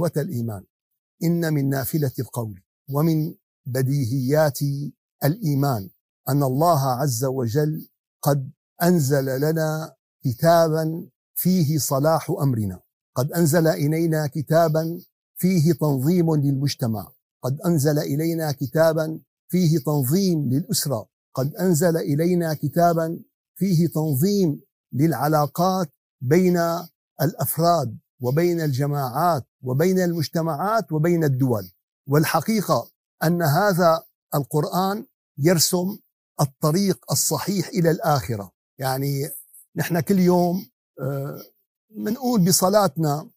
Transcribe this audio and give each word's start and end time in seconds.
إخوة 0.00 0.22
الإيمان. 0.22 0.64
إن 1.22 1.54
من 1.54 1.68
نافلة 1.68 2.12
القول 2.18 2.62
ومن 2.90 3.34
بديهيات 3.66 4.58
الإيمان 5.24 5.90
أن 6.28 6.42
الله 6.42 6.80
عز 6.80 7.24
وجل 7.24 7.88
قد 8.22 8.50
أنزل 8.82 9.40
لنا 9.40 9.94
كتابا 10.24 11.08
فيه 11.34 11.78
صلاح 11.78 12.30
أمرنا. 12.30 12.80
قد 13.14 13.32
أنزل 13.32 13.66
إلينا 13.66 14.26
كتابا 14.26 15.00
فيه 15.36 15.72
تنظيم 15.72 16.34
للمجتمع. 16.34 17.12
قد 17.42 17.60
أنزل 17.60 17.98
إلينا 17.98 18.52
كتابا 18.52 19.20
فيه 19.48 19.78
تنظيم 19.78 20.48
للأسرة. 20.50 21.08
قد 21.34 21.54
أنزل 21.54 21.96
إلينا 21.96 22.54
كتابا 22.54 23.20
فيه 23.56 23.88
تنظيم 23.88 24.60
للعلاقات 24.92 25.88
بين 26.20 26.58
الأفراد. 27.22 27.98
وبين 28.20 28.60
الجماعات 28.60 29.46
وبين 29.62 30.00
المجتمعات 30.00 30.92
وبين 30.92 31.24
الدول. 31.24 31.70
والحقيقة 32.08 32.90
أن 33.24 33.42
هذا 33.42 34.02
القرآن 34.34 35.06
يرسم 35.38 35.98
الطريق 36.40 37.12
الصحيح 37.12 37.68
إلى 37.68 37.90
الآخرة. 37.90 38.52
يعني 38.78 39.30
نحن 39.76 40.00
كل 40.00 40.18
يوم 40.18 40.70
بنقول 41.90 42.44
بصلاتنا 42.44 43.30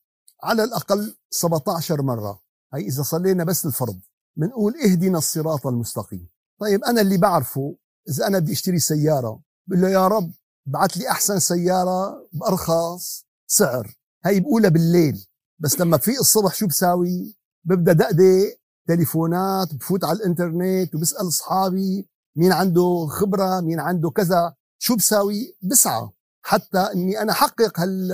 على 0.44 0.64
الأقل 0.64 1.16
17 1.30 2.02
مرة. 2.02 2.42
هي 2.73 2.81
إذا 2.81 3.04
صلينا 3.04 3.44
بس 3.44 3.66
الفرض. 3.66 4.00
بنقول 4.38 4.76
اهدنا 4.76 5.17
الصراط 5.17 5.67
المستقيم. 5.67 6.30
طيب 6.59 6.84
أنا 6.84 7.02
اللي 7.02 7.17
بعرفه 7.17 7.76
إذا 8.09 8.28
أنا 8.28 8.39
بدي 8.39 8.52
أشتري 8.52 8.80
سيارة 8.80 9.42
بقول 9.67 9.81
له 9.81 9.89
يا 9.89 10.08
رب 10.08 10.31
بعت 10.66 10.98
لي 10.98 11.09
أحسن 11.09 11.39
سيارة 11.39 12.28
بأرخص 12.34 13.26
سعر. 13.48 13.95
هي 14.26 14.40
بقولها 14.40 14.70
بالليل. 14.70 15.28
بس 15.60 15.80
لما 15.80 15.98
بفيق 15.98 16.20
الصبح 16.20 16.54
شو 16.54 16.68
بساوي؟ 16.68 17.38
ببدأ 17.64 17.94
دقدق 17.94 18.58
تليفونات 18.88 19.76
بفوت 19.76 20.04
على 20.04 20.18
الإنترنت 20.18 20.96
وبسأل 20.96 21.28
أصحابي 21.28 22.10
مين 22.36 22.52
عنده 22.52 23.08
خبرة 23.10 23.62
مين 23.62 23.80
عنده 23.80 24.10
كذا. 24.10 24.54
شو 24.80 24.96
بساوي؟ 24.96 25.58
بسعى. 25.62 26.10
حتى 26.46 26.80
إني 26.80 27.22
أنا 27.22 27.32
أحقق 27.32 27.80
هال 27.80 28.12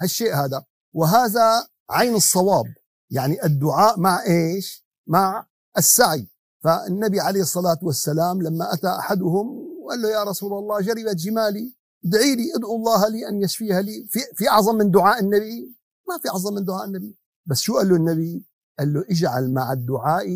هالشيء 0.00 0.34
هذا. 0.34 0.64
وهذا 0.94 1.66
عين 1.90 2.14
الصواب. 2.14 2.66
يعني 3.10 3.44
الدعاء 3.44 4.00
مع 4.00 4.22
إيش؟ 4.26 4.86
مع 5.06 5.46
السعي. 5.78 6.28
فالنبي 6.64 7.20
عليه 7.20 7.40
الصلاة 7.40 7.78
والسلام 7.82 8.42
لما 8.42 8.74
أتى 8.74 8.88
أحدهم 8.88 9.46
وقال 9.82 10.02
له 10.02 10.08
يا 10.08 10.24
رسول 10.24 10.52
الله 10.58 10.80
جربت 10.80 11.16
جمالي. 11.16 11.75
ادعي 12.06 12.36
لي 12.36 12.54
ادعو 12.56 12.76
الله 12.76 13.08
لي 13.08 13.28
أن 13.28 13.42
يشفيها 13.42 13.82
لي. 13.82 14.06
في, 14.10 14.20
في 14.34 14.48
أعظم 14.48 14.74
من 14.74 14.90
دعاء 14.90 15.20
النبي؟ 15.20 15.76
ما 16.08 16.18
في 16.22 16.28
أعظم 16.28 16.54
من 16.54 16.64
دعاء 16.64 16.84
النبي. 16.84 17.16
بس 17.46 17.60
شو 17.60 17.76
قال 17.76 17.88
له 17.88 17.96
النبي؟ 17.96 18.44
قال 18.78 18.92
له 18.92 19.04
اجعل 19.10 19.54
مع 19.54 19.72
الدعاء 19.72 20.26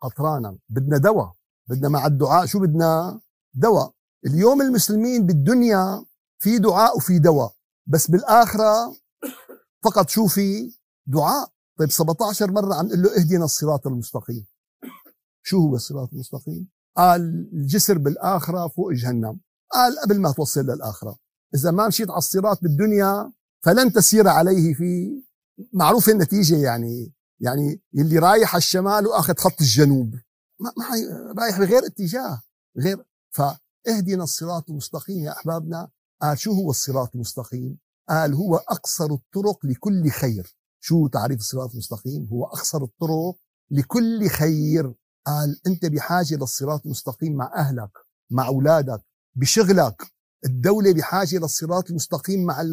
قطرانا. 0.00 0.58
بدنا 0.68 0.98
دواء. 0.98 1.32
بدنا 1.68 1.88
مع 1.88 2.06
الدعاء 2.06 2.46
شو 2.46 2.60
بدنا؟ 2.60 3.20
دواء. 3.54 3.92
اليوم 4.26 4.62
المسلمين 4.62 5.26
بالدنيا 5.26 6.04
في 6.38 6.58
دعاء 6.58 6.96
وفي 6.96 7.18
دواء. 7.18 7.54
بس 7.86 8.10
بالآخرة 8.10 8.96
فقط 9.84 10.08
شو 10.08 10.26
في؟ 10.26 10.76
دعاء. 11.06 11.48
طيب 11.78 11.90
17 11.90 12.50
مرة 12.50 12.74
عم 12.74 12.86
نقول 12.86 13.02
له 13.02 13.16
اهدنا 13.16 13.44
الصراط 13.44 13.86
المستقيم. 13.86 14.46
شو 15.42 15.58
هو 15.58 15.74
الصراط 15.74 16.12
المستقيم؟ 16.12 16.68
قال 16.96 17.20
الجسر 17.52 17.98
بالآخرة 17.98 18.68
فوق 18.68 18.92
جهنم. 18.92 19.40
قال 19.74 19.98
قبل 19.98 20.20
ما 20.20 20.32
توصل 20.32 20.60
للآخرة 20.60 21.16
إذا 21.54 21.70
ما 21.70 21.88
مشيت 21.88 22.10
على 22.10 22.18
الصراط 22.18 22.62
بالدنيا 22.62 23.32
فلن 23.64 23.92
تسير 23.92 24.28
عليه 24.28 24.74
في 24.74 25.22
معروف 25.72 26.08
النتيجة 26.08 26.56
يعني 26.56 27.12
يعني 27.40 27.82
اللي 27.98 28.18
رايح 28.18 28.54
على 28.54 28.58
الشمال 28.58 29.06
وآخذ 29.06 29.34
خط 29.36 29.60
الجنوب. 29.60 30.14
ما, 30.60 30.72
ما 30.76 31.42
رايح 31.42 31.58
بغير 31.58 31.86
اتجاه 31.86 32.42
غير 32.78 33.04
فاهدنا 33.30 34.24
الصراط 34.24 34.70
المستقيم 34.70 35.24
يا 35.24 35.32
أحبابنا. 35.32 35.88
قال 36.22 36.38
شو 36.38 36.52
هو 36.52 36.70
الصراط 36.70 37.14
المستقيم؟ 37.14 37.78
قال 38.08 38.34
هو 38.34 38.56
أقصر 38.56 39.04
الطرق 39.04 39.66
لكل 39.66 40.10
خير. 40.10 40.56
شو 40.80 41.06
تعريف 41.06 41.38
الصراط 41.38 41.70
المستقيم؟ 41.72 42.28
هو 42.32 42.44
أقصر 42.44 42.82
الطرق 42.82 43.36
لكل 43.70 44.28
خير. 44.28 44.94
قال 45.26 45.60
أنت 45.66 45.86
بحاجة 45.86 46.34
للصراط 46.34 46.84
المستقيم 46.84 47.32
مع 47.36 47.52
أهلك 47.56 47.90
مع 48.30 48.46
أولادك 48.46 49.02
بشغلك. 49.36 50.02
الدولة 50.44 50.92
بحاجة 50.92 51.36
للصراط 51.36 51.90
المستقيم 51.90 52.44
مع 52.44 52.64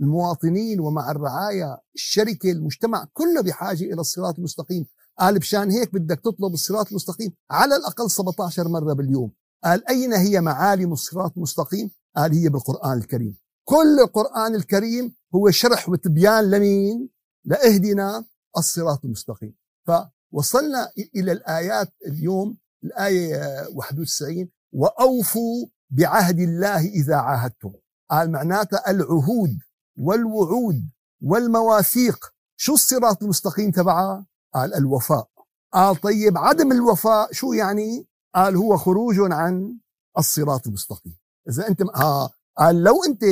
المواطنين 0.00 0.80
ومع 0.80 1.10
الرعاية. 1.10 1.80
الشركة 1.94 2.50
المجتمع 2.50 3.06
كله 3.12 3.42
بحاجة 3.42 3.84
إلى 3.84 4.00
الصراط 4.00 4.38
المستقيم. 4.38 4.86
قال 5.18 5.38
بشان 5.38 5.70
هيك 5.70 5.94
بدك 5.94 6.20
تطلب 6.20 6.52
الصراط 6.54 6.88
المستقيم 6.88 7.32
على 7.50 7.76
الأقل 7.76 8.10
17 8.10 8.68
مرة 8.68 8.92
باليوم. 8.92 9.32
قال 9.64 9.88
أين 9.88 10.12
هي 10.12 10.40
معالم 10.40 10.92
الصراط 10.92 11.32
المستقيم؟ 11.36 11.90
قال 12.16 12.32
هي 12.32 12.48
بالقرآن 12.48 12.98
الكريم. 12.98 13.38
كل 13.64 14.00
القرآن 14.00 14.54
الكريم 14.54 15.14
هو 15.34 15.50
شرح 15.50 15.88
وتبيان 15.88 16.50
لمين؟ 16.50 17.08
لأهدنا 17.44 18.24
الصراط 18.58 19.04
المستقيم. 19.04 19.54
فوصلنا 19.86 20.90
إلى 21.16 21.32
الآيات 21.32 21.92
اليوم 22.06 22.56
الآية 22.84 23.68
91 23.74 24.48
وأوفوا 24.72 25.66
بعهد 25.90 26.38
الله 26.38 26.86
إذا 26.86 27.16
عاهدتم. 27.16 27.72
قال 28.10 28.30
معناتها 28.30 28.90
العهود 28.90 29.58
والوعود 29.96 30.90
والمواثيق. 31.22 32.34
شو 32.56 32.74
الصراط 32.74 33.22
المستقيم 33.22 33.70
تبعها 33.70 34.26
قال 34.54 34.74
الوفاء. 34.74 35.28
قال 35.72 35.96
طيب 35.96 36.38
عدم 36.38 36.72
الوفاء 36.72 37.32
شو 37.32 37.52
يعني؟ 37.52 38.06
قال 38.34 38.56
هو 38.56 38.76
خروج 38.76 39.16
عن 39.32 39.78
الصراط 40.18 40.66
المستقيم. 40.66 41.18
إذا 41.48 41.68
أنت 41.68 41.82
ها 41.82 42.30
قال 42.58 42.82
لو 42.82 43.04
أنت 43.04 43.24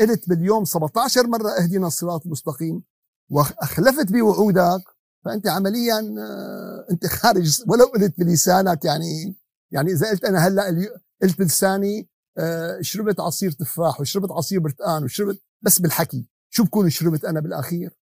قلت 0.00 0.28
باليوم 0.28 0.64
17 0.64 1.26
مرة 1.26 1.50
اهدنا 1.50 1.86
الصراط 1.86 2.26
المستقيم 2.26 2.82
وأخلفت 3.30 4.12
بوعودك 4.12 4.82
فأنت 5.24 5.48
عمليا 5.48 6.14
آه، 6.18 6.86
أنت 6.90 7.06
خارج 7.06 7.62
ولو 7.68 7.84
قلت 7.84 8.18
بلسانك 8.18 8.84
يعني 8.84 9.36
يعني 9.70 9.92
اذا 9.92 10.10
قلت 10.10 10.24
أنا 10.24 10.38
هلأ 10.38 10.70
قلت 11.22 11.38
بلساني 11.38 12.08
آه، 12.38 12.80
شربت 12.80 13.20
عصير 13.20 13.50
تفاح 13.50 14.00
وشربت 14.00 14.30
عصير 14.30 14.60
برتقان 14.60 15.04
وشربت 15.04 15.42
بس 15.62 15.78
بالحكي. 15.78 16.28
شو 16.50 16.64
بكون 16.64 16.90
شربت 16.90 17.24
أنا 17.24 17.40
بالأخير؟ 17.40 17.98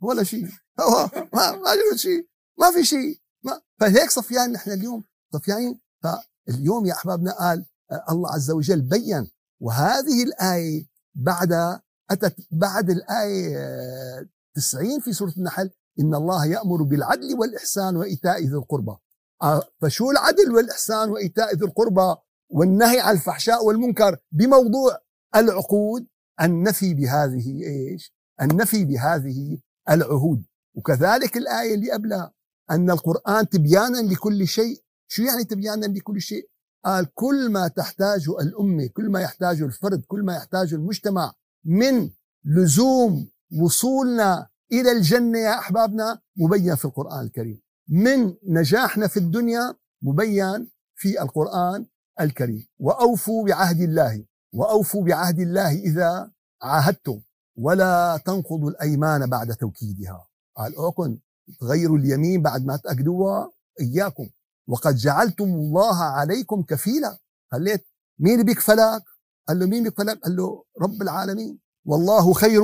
ولا 0.00 0.22
شيء. 0.22 0.44
ما 0.78 1.10
ما 1.34 1.74
شربت 1.74 1.96
شيء. 1.96 2.28
ما 2.58 2.70
في 2.70 2.84
شيء. 2.84 3.20
ما 3.44 3.60
فهيك 3.80 4.10
صفيان 4.10 4.52
نحن 4.52 4.70
اليوم. 4.70 5.04
صفيانين 5.32 5.80
فاليوم 6.02 6.86
يا 6.86 6.92
أحبابنا 6.92 7.32
قال 7.32 7.66
الله 8.10 8.34
عز 8.34 8.50
وجل 8.50 8.80
بين. 8.80 9.30
وهذه 9.60 10.22
الآية 10.22 10.86
بعد 11.14 11.80
أتت 12.10 12.36
بعد 12.50 12.90
الآية 12.90 14.28
90 14.54 15.00
في 15.00 15.12
سورة 15.12 15.32
النحل 15.36 15.70
إن 16.00 16.14
الله 16.14 16.46
يأمر 16.46 16.82
بالعدل 16.82 17.34
والإحسان 17.38 17.96
وإيتاء 17.96 18.40
ذي 18.40 18.54
القربى. 18.54 18.96
آه، 19.42 19.62
فشو 19.80 20.10
العدل 20.10 20.54
والإحسان 20.54 21.10
وإيتاء 21.10 21.54
ذي 21.54 21.64
القربى؟ 21.64 22.14
والنهي 22.52 23.00
عن 23.00 23.14
الفحشاء 23.14 23.64
والمنكر 23.64 24.16
بموضوع 24.32 24.98
العقود 25.36 26.06
النفي 26.42 26.94
بهذه 26.94 27.62
إيش؟ 27.62 28.14
النفي 28.42 28.84
بهذه 28.84 29.58
العهود 29.90 30.44
وكذلك 30.76 31.36
الآية 31.36 31.74
اللي 31.74 31.90
قبلها 31.92 32.32
أن 32.70 32.90
القرآن 32.90 33.48
تبيانا 33.48 33.98
لكل 33.98 34.46
شيء 34.48 34.82
شو 35.08 35.22
يعني 35.22 35.44
تبيانا 35.44 35.86
لكل 35.86 36.20
شيء؟ 36.20 36.48
قال 36.84 37.14
كل 37.14 37.50
ما 37.50 37.68
تحتاجه 37.68 38.40
الأمة 38.40 38.86
كل 38.86 39.10
ما 39.10 39.20
يحتاجه 39.20 39.64
الفرد 39.64 40.04
كل 40.08 40.22
ما 40.22 40.36
يحتاجه 40.36 40.74
المجتمع 40.74 41.32
من 41.64 42.10
لزوم 42.44 43.30
وصولنا 43.60 44.48
إلى 44.72 44.92
الجنة 44.92 45.38
يا 45.38 45.58
أحبابنا 45.58 46.20
مبين 46.36 46.74
في 46.74 46.84
القرآن 46.84 47.24
الكريم 47.24 47.60
من 47.88 48.34
نجاحنا 48.48 49.06
في 49.06 49.16
الدنيا 49.16 49.74
مبين 50.02 50.70
في 50.94 51.22
القرآن 51.22 51.86
الكريم. 52.20 52.66
وأوفوا 52.78 53.46
بعهد 53.46 53.80
الله. 53.80 54.24
وأوفوا 54.54 55.04
بعهد 55.04 55.38
الله 55.40 55.72
إذا 55.72 56.30
عاهدتم. 56.62 57.20
ولا 57.56 58.20
تنقضوا 58.26 58.70
الأيمان 58.70 59.30
بعد 59.30 59.54
توكيدها. 59.54 60.28
قال 60.56 60.76
أوكن 60.76 61.18
تغيروا 61.60 61.98
اليمين 61.98 62.42
بعد 62.42 62.64
ما 62.64 62.76
تأكدوها 62.76 63.50
إياكم. 63.80 64.28
وقد 64.68 64.94
جعلتم 64.94 65.44
الله 65.44 66.02
عليكم 66.02 66.62
كفيلا. 66.62 67.18
خليت 67.52 67.84
مين 68.18 68.42
بيكفلك 68.42 69.02
قال 69.48 69.58
له 69.58 69.66
مين 69.66 69.82
بيكفلك 69.82 70.18
قال 70.18 70.36
له 70.36 70.64
رب 70.80 71.02
العالمين. 71.02 71.58
والله 71.84 72.32
خير 72.32 72.62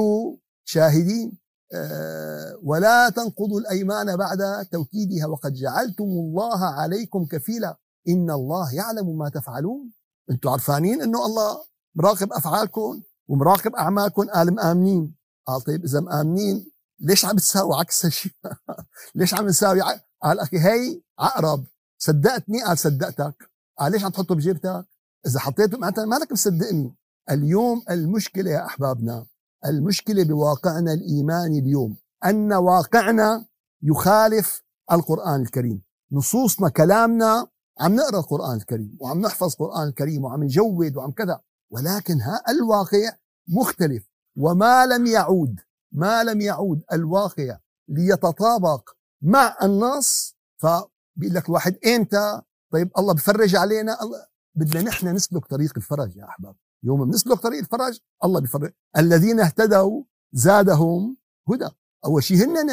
شاهدين. 0.65 1.39
أه 1.75 2.59
ولا 2.63 3.11
تنقضوا 3.11 3.61
الأيمان 3.61 4.17
بعد 4.17 4.67
توكيدها. 4.73 5.27
وقد 5.27 5.53
جعلتم 5.53 6.05
الله 6.05 6.65
عليكم 6.65 7.25
كفيلا. 7.25 7.77
إن 8.09 8.31
الله 8.31 8.75
يعلم 8.75 9.19
ما 9.19 9.29
تفعلون. 9.29 9.93
أنتم 10.31 10.49
عرفانين 10.49 11.03
إنه 11.03 11.27
الله 11.27 11.65
مراقب 11.95 12.33
أفعالكم 12.33 13.03
ومراقب 13.29 13.75
أعمالكم. 13.75 14.31
قال 14.31 14.55
مآمنين 14.55 15.17
قال 15.47 15.61
طيب 15.61 15.85
إذا 15.85 16.01
مآمنين 16.01 16.71
ليش 17.01 17.25
عم 17.25 17.37
تساوي 17.37 17.77
عكس 17.77 18.05
هالشيء 18.05 18.33
ليش 19.15 19.35
عم 19.35 19.47
نساوي 19.47 19.81
قال 20.23 20.41
أخي 20.41 20.59
هي 20.59 21.03
عقرب. 21.19 21.65
صدقتني؟ 21.99 22.63
قال 22.63 22.79
صدقتك. 22.79 23.51
قال 23.79 23.93
ليش 23.93 24.05
عم 24.05 24.11
تحطه 24.11 24.35
بجيبتك؟ 24.35 24.87
إذا 25.27 25.41
حطيته 25.41 25.79
معناتها 25.79 26.05
مالك 26.05 26.33
مصدقني. 26.33 26.95
اليوم 27.31 27.83
المشكلة 27.91 28.51
يا 28.51 28.67
أحبابنا 28.67 29.27
المشكلة 29.67 30.25
بواقعنا 30.25 30.93
الإيماني 30.93 31.59
اليوم. 31.59 31.97
أن 32.25 32.53
واقعنا 32.53 33.47
يخالف 33.83 34.63
القرآن 34.93 35.43
الكريم. 35.43 35.83
نصوصنا 36.13 36.69
كلامنا 36.69 37.47
عم 37.81 37.95
نقرأ 37.95 38.19
القرآن 38.19 38.57
الكريم 38.57 38.97
وعم 39.01 39.21
نحفظ 39.21 39.53
القرآن 39.53 39.89
الكريم 39.89 40.25
وعم 40.25 40.45
نجود 40.45 40.97
وعم 40.97 41.11
كذا. 41.11 41.41
ولكن 41.71 42.21
ها 42.21 42.43
الواقع 42.49 43.11
مختلف. 43.49 44.09
وما 44.37 44.87
لم 44.87 45.07
يعود 45.07 45.61
ما 45.93 46.25
لم 46.25 46.41
يعود 46.41 46.83
الواقع 46.93 47.59
ليتطابق 47.89 48.91
مع 49.23 49.57
النص. 49.63 50.37
فبيقول 50.63 51.35
لك 51.35 51.47
الواحد 51.49 51.77
إمتى؟ 51.87 52.43
طيب 52.73 52.91
الله 52.99 53.15
بفرج 53.15 53.57
علينا. 53.57 54.03
الله 54.03 54.27
بدنا 54.55 54.83
نحن 54.83 55.09
نسلك 55.09 55.47
طريق 55.47 55.73
الفرج 55.77 56.17
يا 56.17 56.25
أحباب. 56.25 56.55
يوم 56.83 57.05
بنسلك 57.05 57.41
طريق 57.41 57.59
الفرج 57.59 57.99
الله 58.25 58.41
بفرج. 58.41 58.73
الذين 58.97 59.41
اهتدوا 59.41 60.03
زادهم 60.33 61.17
هدى. 61.49 61.69
أول 62.05 62.23
شيء 62.23 62.37
هن 62.37 62.71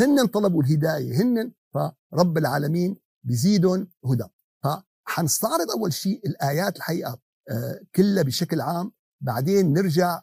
هن 0.00 0.26
طلبوا 0.26 0.62
الهداية 0.62 1.22
هن. 1.22 1.52
فرب 1.74 2.38
العالمين 2.38 2.96
بيزيدهم 3.24 3.88
هدى. 4.04 4.24
فحنستعرض 4.64 5.70
أول 5.70 5.92
شيء 5.92 6.26
الآيات 6.26 6.76
الحقيقة 6.76 7.18
آه، 7.50 7.80
كلها 7.94 8.22
بشكل 8.22 8.60
عام 8.60 8.92
بعدين 9.20 9.72
نرجع 9.72 10.22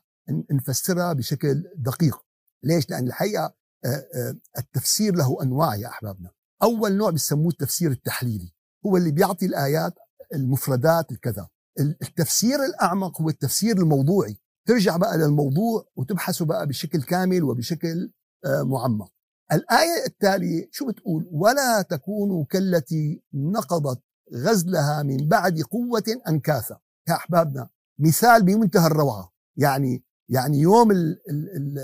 نفسرها 0.52 1.14
بشكل 1.14 1.64
دقيق. 1.78 2.18
ليش؟ 2.64 2.90
لأن 2.90 3.08
الحقيقة 3.08 3.56
آه، 3.86 3.88
آه، 3.88 4.36
التفسير 4.58 5.16
له 5.16 5.44
أنواع 5.44 5.76
يا 5.76 5.88
أحبابنا. 5.88 6.32
أول 6.64 6.94
نوع 6.94 7.10
بيسموه 7.10 7.48
التفسير 7.48 7.92
التحليلي. 7.92 8.54
هو 8.86 8.98
اللي 8.98 9.12
بيعطي 9.12 9.46
الآيات 9.46 9.94
المفردات 10.34 11.12
الكذا. 11.12 11.48
التفسير 11.80 12.66
الأعمق 12.66 13.22
هو 13.22 13.30
التفسير 13.30 13.78
الموضوعي. 13.78 14.38
ترجع 14.68 14.98
بقى 14.98 15.18
للموضوع 15.18 15.86
وتبحثه 15.96 16.46
بقى 16.46 16.68
بشكل 16.68 17.04
كامل 17.04 17.44
وبشكل 17.44 18.12
معمق. 18.46 19.12
الآية 19.52 20.06
التالية 20.08 20.70
شو 20.72 20.88
بتقول؟ 20.88 21.30
ولا 21.32 21.82
تكونوا 21.82 22.46
كالتي 22.46 23.24
نقضت 23.34 24.02
غزلها 24.36 25.04
من 25.04 25.28
بعد 25.28 25.62
قوة 25.62 26.04
أنكاثا 26.28 26.80
يا 27.10 27.14
أحبابنا 27.14 27.70
مثال 28.00 28.44
بمنتهى 28.44 28.88
الروعة. 28.88 29.32
يعني 29.58 30.04
يعني 30.30 30.58
يوم 30.60 30.92
ال 30.92 31.22
ال 31.30 31.50
ال 31.56 31.80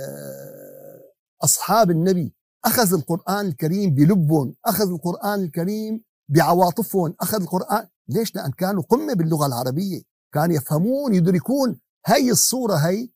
أصحاب 1.43 1.91
النبي 1.91 2.35
أخذ 2.65 2.93
القرآن 2.93 3.45
الكريم 3.45 3.95
بلبهم 3.95 4.55
أخذ 4.65 4.89
القرآن 4.89 5.43
الكريم 5.43 6.03
بعواطفهم 6.29 7.15
أخذ 7.21 7.41
القرآن 7.41 7.87
ليش؟ 8.09 8.35
لأن 8.35 8.51
كانوا 8.51 8.83
قمة 8.83 9.13
باللغة 9.13 9.45
العربية. 9.45 10.01
كانوا 10.33 10.55
يفهمون 10.55 11.13
يدركون 11.13 11.79
هي 12.05 12.31
الصورة 12.31 12.75
هي. 12.75 13.09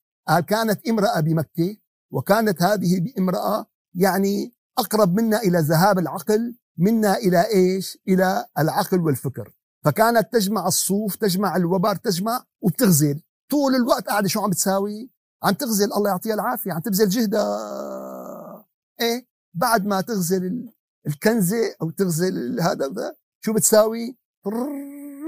كانت 0.48 0.88
امرأة 0.88 1.20
بمكة 1.20 1.78
وكانت 2.14 2.62
هذه 2.62 3.00
بامرأة 3.00 3.66
يعني 3.94 4.54
أقرب 4.78 5.14
منا 5.14 5.38
إلى 5.38 5.60
ذهاب 5.60 6.00
العقل 6.00 6.56
منا 6.78 7.18
إلى 7.18 7.48
إيش؟ 7.48 7.98
إلى 8.08 8.46
العقل 8.60 9.00
والفكر. 9.00 9.54
فكانت 9.86 10.34
تجمع 10.34 10.68
الصوف 10.68 11.16
تجمع 11.16 11.56
الوبر 11.56 11.96
تجمع 11.96 12.46
وبتغزل. 12.62 13.22
طول 13.52 13.76
الوقت 13.76 14.08
قاعدة 14.08 14.28
شو 14.28 14.42
عم 14.42 14.50
بتساوي؟ 14.50 15.12
عم 15.44 15.54
تغزل 15.54 15.94
الله 15.94 16.10
يعطيها 16.10 16.34
العافية. 16.34 16.74
عم 16.74 16.80
تبذل 16.80 17.10
جهدها 17.10 18.66
إيه؟ 19.02 19.28
بعد 19.54 19.86
ما 19.86 20.02
تغزل 20.02 20.74
الكنزة 21.08 21.76
أو 21.82 21.90
تغزل 21.90 22.62
هذا 22.62 23.16
شو 23.46 23.54
بتساوي؟ 23.54 24.18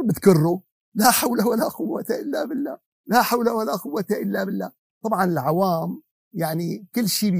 بتكره. 0.06 0.62
لا 0.96 1.12
حول 1.12 1.42
ولا 1.42 1.68
قوة 1.68 2.06
إلا 2.10 2.46
بالله. 2.46 2.78
لا 3.08 3.22
حول 3.22 3.50
ولا 3.50 3.76
قوة 3.76 4.06
إلا 4.12 4.44
بالله. 4.44 4.72
طبعا 5.04 5.24
العوام 5.24 6.02
يعني 6.34 6.88
كل 6.96 7.10
شيء 7.10 7.34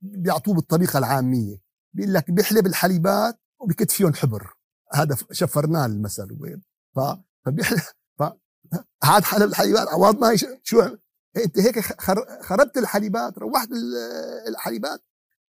بيعطوه 0.00 0.54
بالطريقة 0.54 0.98
العامية. 0.98 1.56
بيقول 1.92 2.14
لك 2.14 2.30
بيحلب 2.30 2.66
الحليبات 2.66 3.40
وبكتفيهم 3.60 4.14
حبر. 4.14 4.54
هذا 4.94 5.16
شفرناه 5.32 5.86
المثل. 5.86 6.36
وين 6.40 6.62
ف 6.94 7.00
فبيحلب 7.44 7.80
ف 8.18 8.22
هذا 9.04 9.24
حلب 9.24 9.48
الحليبات. 9.48 9.88
عوض 9.88 10.18
ما 10.18 10.36
شو 10.62 10.82
انت 11.36 11.58
هيك 11.58 11.80
خربت 12.42 12.78
الحليبات 12.78 13.38
روحت 13.38 13.68
الحليبات. 14.48 15.00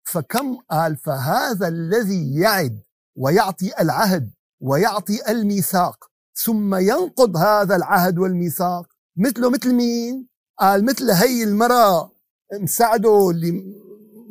فكم 0.03 0.57
قال 0.71 0.97
فهذا 0.97 1.67
الذي 1.67 2.35
يعد 2.35 2.81
ويعطي 3.17 3.71
العهد 3.79 4.33
ويعطي 4.61 5.31
الميثاق 5.31 6.11
ثم 6.35 6.75
ينقض 6.75 7.37
هذا 7.37 7.75
العهد 7.75 8.19
والميثاق. 8.19 8.87
مثله 9.17 9.49
مثل 9.49 9.73
مين؟ 9.73 10.27
قال 10.59 10.85
مثل 10.85 11.11
هي 11.11 11.43
المرأة 11.43 12.11
مساعده 12.53 13.29
اللي 13.29 13.75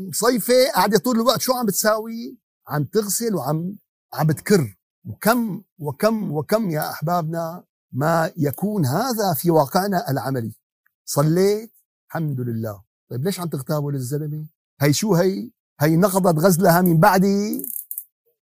مصيفة 0.09 0.71
قاعدة 0.75 0.99
طول 0.99 1.17
الوقت 1.17 1.41
شو 1.41 1.53
عم 1.53 1.67
بتساوي؟ 1.67 2.39
عم 2.69 2.85
تغسل 2.85 3.35
وعم 3.35 3.77
عم 4.15 4.27
بتكر. 4.27 4.77
وكم 5.05 5.63
وكم 5.79 6.33
وكم 6.33 6.71
يا 6.71 6.91
أحبابنا 6.91 7.65
ما 7.93 8.33
يكون 8.37 8.87
هذا 8.87 9.35
في 9.35 9.51
واقعنا 9.51 10.11
العملي. 10.11 10.55
صليت 11.05 11.73
الحمد 12.09 12.41
لله. 12.41 12.83
طيب 13.11 13.25
ليش 13.25 13.41
عم 13.41 13.49
تغتابوا 13.49 13.93
للزلمة؟ 13.93 14.47
هي 14.81 14.93
شو 14.93 15.15
هي؟ 15.15 15.51
هي 15.81 15.97
نقضت 15.97 16.39
غزلها 16.45 16.81
من 16.81 17.01
بعد 17.01 17.27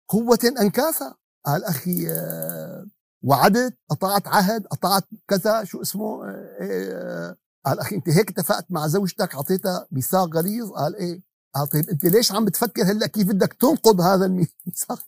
قوة 0.07 0.39
أنكاثا 0.61 1.15
قال 1.45 1.63
أخي 1.63 2.09
آه، 2.09 2.85
وعدت 3.23 3.77
قطعت 3.89 4.27
عهد 4.27 4.67
قطعت 4.67 5.03
كذا 5.27 5.63
شو 5.63 5.81
اسمه 5.81 6.25
آه، 6.25 6.47
آه، 6.61 7.35
قال 7.65 7.79
أخي 7.79 7.95
أنت 7.95 8.09
هيك 8.09 8.29
اتفقت 8.29 8.65
مع 8.69 8.87
زوجتك 8.87 9.35
أعطيتها 9.35 9.87
ميثاق 9.91 10.35
غليظ؟ 10.35 10.71
قال 10.71 10.95
إيه؟ 10.95 11.21
قال 11.55 11.67
طيب 11.67 11.89
أنت 11.89 12.05
ليش 12.05 12.31
عم 12.31 12.45
بتفكر 12.45 12.83
هلأ 12.83 13.07
كيف 13.07 13.27
بدك 13.27 13.53
تنقض 13.53 14.01
هذا 14.01 14.25
الميثاق؟ 14.25 15.05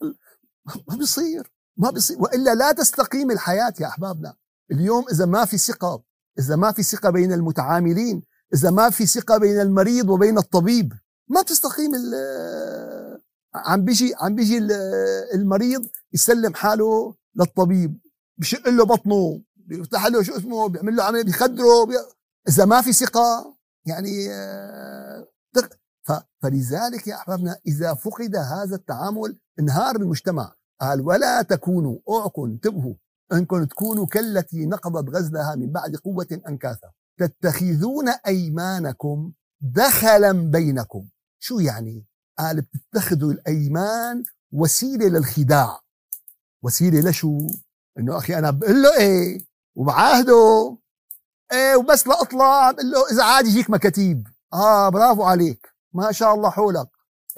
ما 0.88 0.96
بيصير 0.96 1.52
ما 1.76 1.90
بيصير. 1.90 2.16
وإلا 2.20 2.54
لا 2.54 2.72
تستقيم 2.72 3.30
الحياة 3.30 3.74
يا 3.80 3.86
أحبابنا. 3.86 4.34
اليوم 4.72 5.04
إذا 5.12 5.26
ما 5.26 5.44
في 5.44 5.58
ثقة 5.58 6.02
إذا 6.38 6.56
ما 6.56 6.72
في 6.72 6.82
ثقة 6.82 7.10
بين 7.10 7.32
المتعاملين 7.32 8.22
إذا 8.54 8.70
ما 8.70 8.90
في 8.90 9.06
ثقة 9.06 9.38
بين 9.38 9.60
المريض 9.60 10.10
وبين 10.10 10.38
الطبيب 10.38 10.92
ما 11.28 11.42
تستقيم 11.42 11.90
عم 13.54 13.84
بيجي 13.84 14.14
عم 14.20 14.34
بيجي 14.34 14.58
المريض 15.34 15.86
يسلم 16.12 16.54
حاله 16.54 17.14
للطبيب. 17.36 17.98
بشق 18.38 18.68
له 18.68 18.84
بطنه 18.84 19.42
بيفتح 19.56 20.06
له 20.06 20.22
شو 20.22 20.36
اسمه 20.36 20.68
بيعمل 20.68 20.96
له 20.96 21.04
عملية 21.04 21.22
بيخدره 21.22 21.84
بي... 21.84 21.94
إذا 22.48 22.64
ما 22.64 22.80
في 22.80 22.92
ثقة 22.92 23.54
يعني 23.86 24.28
آه، 24.30 25.28
فلذلك 26.42 27.06
يا 27.06 27.14
أحبابنا 27.14 27.58
إذا 27.66 27.94
فقد 27.94 28.36
هذا 28.36 28.76
التعامل 28.76 29.38
انهار 29.60 29.96
المجتمع. 29.96 30.54
قال 30.80 31.00
ولا 31.00 31.42
تكونوا 31.42 31.98
اوعكم 32.08 32.44
انتبهوا. 32.44 32.94
انكم 33.32 33.64
تكونوا 33.64 34.06
كالتي 34.06 34.66
نقضت 34.66 35.16
غزلها 35.16 35.54
من 35.54 35.72
بعد 35.72 35.96
قوة 35.96 36.40
انكاثا 36.48 36.90
تتخذون 37.18 38.08
أيمانكم 38.08 39.32
دخلا 39.60 40.32
بينكم. 40.32 41.08
شو 41.38 41.58
يعني؟ 41.58 42.06
قال 42.38 42.60
بتتخذوا 42.60 43.32
الأيمان 43.32 44.24
وسيلة 44.52 45.08
للخداع. 45.08 45.80
وسيلة 46.62 47.10
لشو؟ 47.10 47.46
إنه 47.98 48.18
أخي 48.18 48.38
أنا 48.38 48.50
بقول 48.50 48.82
له 48.82 48.96
إيه؟ 48.98 49.46
وبعاهده 49.76 50.76
إيه 51.52 51.76
وبس 51.76 52.06
لاطلع 52.06 52.70
بقول 52.70 52.90
له 52.90 53.10
إذا 53.12 53.24
عاد 53.24 53.46
يجيك 53.46 53.70
مكاتيب. 53.70 54.28
آه 54.52 54.88
برافو 54.88 55.22
عليك. 55.22 55.77
ما 55.94 56.12
شاء 56.12 56.34
الله 56.34 56.50
حولك. 56.50 56.88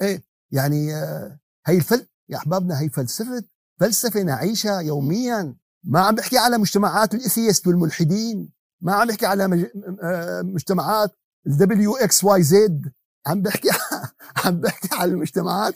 إيه 0.01 0.23
يعني 0.51 0.95
آه 0.95 1.39
هي 1.65 1.77
الفل 1.77 2.07
يا 2.29 2.37
أحبابنا 2.37 2.79
هي 2.79 2.89
فلسفه 2.89 3.43
فلسفة 3.79 4.21
نعيشها 4.21 4.79
يوميا. 4.79 5.55
ما 5.83 5.99
عم 5.99 6.15
بحكي 6.15 6.37
على 6.37 6.57
مجتمعات 6.57 7.13
ال 7.13 7.20
atheist 7.20 7.67
والملحدين 7.67 8.53
ما 8.81 8.93
عم 8.93 9.07
بحكي 9.07 9.25
على 9.25 9.69
آه، 10.03 10.41
مجتمعات 10.41 11.11
ال 11.47 11.95
WXYZ. 11.95 12.91
عم 13.27 13.41
بحكي 13.41 13.69
عم 14.45 14.61
بحكي 14.61 14.95
على 14.95 15.11
المجتمعات 15.11 15.75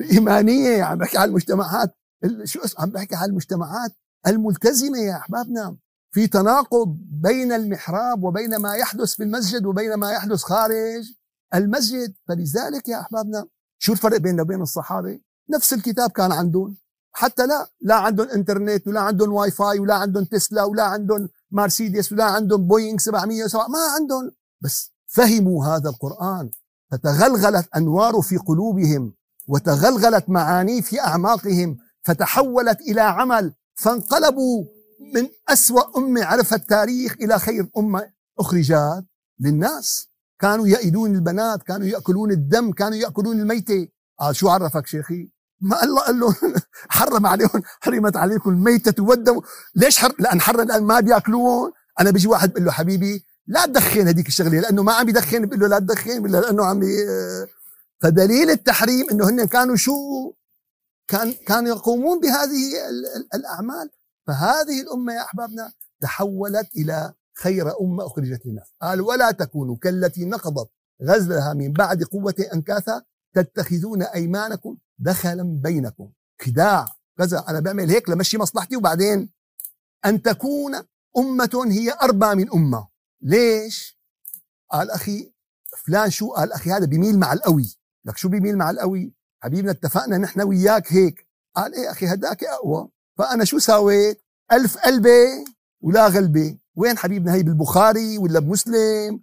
الإيمانية 0.00 0.82
عم 0.82 0.98
بحكي 0.98 1.18
على 1.18 1.28
المجتمعات 1.28 1.94
شو 2.44 2.60
عم 2.78 2.90
بحكي 2.90 3.14
على 3.14 3.30
المجتمعات 3.30 3.92
الملتزمة 4.26 4.98
يا 4.98 5.16
أحبابنا. 5.16 5.76
في 6.14 6.26
تناقض 6.26 6.96
بين 7.10 7.52
المحراب 7.52 8.24
وبين 8.24 8.56
ما 8.56 8.74
يحدث 8.74 9.14
في 9.14 9.22
المسجد 9.22 9.66
وبين 9.66 9.94
ما 9.94 10.12
يحدث 10.12 10.42
خارج. 10.42 11.12
المسجد 11.54 12.14
فلذلك 12.28 12.88
يا 12.88 13.00
أحبابنا 13.00 13.46
شو 13.78 13.92
الفرق 13.92 14.16
بيننا 14.16 14.42
وبين 14.42 14.62
الصحابة؟ 14.62 15.20
نفس 15.50 15.72
الكتاب 15.72 16.10
كان 16.10 16.32
عندهم. 16.32 16.76
حتى 17.12 17.46
لا 17.46 17.68
لا 17.80 17.94
عندهم 17.94 18.28
إنترنت 18.28 18.86
ولا 18.88 19.00
عندهم 19.00 19.32
واي 19.32 19.50
فاي 19.50 19.78
ولا 19.78 19.94
عندهم 19.94 20.24
تسلا 20.24 20.64
ولا 20.64 20.82
عندهم 20.82 21.28
مرسيدس 21.50 22.12
ولا 22.12 22.24
عندهم 22.24 22.66
بوينغ 22.66 22.98
707 22.98 23.68
ما 23.68 23.78
عندهم. 23.78 24.30
بس 24.60 24.92
فهموا 25.06 25.66
هذا 25.66 25.88
القرآن 25.90 26.50
فتغلغلت 26.90 27.68
أنوار 27.76 28.20
في 28.20 28.36
قلوبهم 28.36 29.14
وتغلغلت 29.48 30.28
معانيه 30.28 30.80
في 30.80 31.00
أعماقهم 31.00 31.78
فتحولت 32.02 32.80
إلى 32.80 33.00
عمل 33.00 33.54
فانقلبوا 33.74 34.64
من 35.14 35.28
أسوأ 35.48 35.98
أمة 35.98 36.24
عرف 36.24 36.54
التاريخ 36.54 37.12
إلى 37.20 37.38
خير 37.38 37.68
أمة 37.76 38.10
أخرجت 38.38 39.04
للناس. 39.40 40.08
كانوا 40.38 40.68
يأيدون 40.68 41.14
البنات 41.14 41.62
كانوا 41.62 41.86
يأكلون 41.86 42.30
الدم 42.30 42.72
كانوا 42.72 42.96
يأكلون 42.96 43.40
الميتة. 43.40 43.88
قال 44.18 44.36
شو 44.36 44.48
عرفك 44.48 44.86
شيخي؟ 44.86 45.30
ما 45.60 45.84
الله 45.84 46.02
قال 46.02 46.20
له 46.20 46.36
حرم 46.96 47.26
عليهم 47.26 47.62
حرمت 47.80 48.16
عليكم 48.16 48.50
الميتة 48.50 49.02
والدم 49.02 49.40
ليش 49.74 49.98
حر؟ 49.98 50.14
لأن 50.18 50.40
حرم 50.40 50.60
لأن 50.68 50.82
ما 50.82 51.00
بيأكلون. 51.00 51.72
أنا 52.00 52.10
بيجي 52.10 52.28
واحد 52.28 52.52
بقول 52.52 52.64
له 52.64 52.72
حبيبي 52.72 53.24
لا 53.46 53.66
تدخن 53.66 54.08
هذيك 54.08 54.28
الشغلة 54.28 54.60
لأنه 54.60 54.82
ما 54.82 54.92
عم 54.92 55.08
يدخن. 55.08 55.46
بقول 55.46 55.60
له 55.60 55.66
لا 55.66 55.78
تدخن 55.78 56.26
لأنه 56.26 56.64
عم 56.64 56.80
فدليل 58.02 58.50
التحريم 58.50 59.10
أنه 59.10 59.28
هن 59.28 59.44
كانوا 59.44 59.76
شو؟ 59.76 60.32
كان 61.08 61.32
كانوا 61.32 61.68
يقومون 61.68 62.20
بهذه 62.20 62.72
الأعمال. 63.34 63.90
فهذه 64.26 64.80
الأمة 64.80 65.12
يا 65.12 65.22
أحبابنا 65.22 65.72
تحولت 66.00 66.68
إلى 66.76 67.12
خير 67.38 67.80
أمة 67.80 68.06
أخرجت 68.06 68.46
للناس. 68.46 68.74
قال 68.82 69.00
ولا 69.00 69.30
تكونوا 69.30 69.76
كالتي 69.76 70.24
نقضت 70.24 70.70
غزلها 71.02 71.54
من 71.54 71.72
بعد 71.72 72.02
قوة 72.02 72.34
أنكاثا 72.54 73.02
تتخذون 73.34 74.02
أيمانكم 74.02 74.76
دخلا 74.98 75.42
بينكم. 75.62 76.12
خداع. 76.42 76.86
كذا. 77.18 77.44
أنا 77.48 77.60
بعمل 77.60 77.90
هيك 77.90 78.08
لمشي 78.08 78.38
مصلحتي 78.38 78.76
وبعدين 78.76 79.30
أن 80.04 80.22
تكون 80.22 80.74
أمة 81.18 81.66
هي 81.70 81.96
أربى 82.02 82.34
من 82.34 82.50
أمة. 82.52 82.88
ليش؟ 83.22 83.98
قال 84.70 84.90
أخي 84.90 85.32
فلان 85.86 86.10
شو؟ 86.10 86.32
قال 86.32 86.52
أخي 86.52 86.70
هذا 86.70 86.86
بيميل 86.86 87.18
مع 87.18 87.32
القوي. 87.32 87.76
لك 88.04 88.16
شو 88.16 88.28
بيميل 88.28 88.56
مع 88.56 88.70
القوي؟ 88.70 89.14
حبيبنا 89.42 89.70
اتفقنا 89.70 90.18
نحن 90.18 90.42
وياك 90.42 90.92
هيك. 90.92 91.28
قال 91.56 91.74
إيه 91.74 91.90
أخي 91.90 92.06
هداك 92.06 92.44
أقوى. 92.44 92.88
فأنا 93.18 93.44
شو 93.44 93.58
سويت 93.58 94.22
ألف 94.52 94.78
قلبي 94.78 95.44
ولا 95.80 96.06
غلبة. 96.06 96.58
وين 96.76 96.98
حبيبنا 96.98 97.34
هي 97.34 97.42
بالبخاري 97.42 98.18
ولا 98.18 98.40
بمسلم؟ 98.40 99.20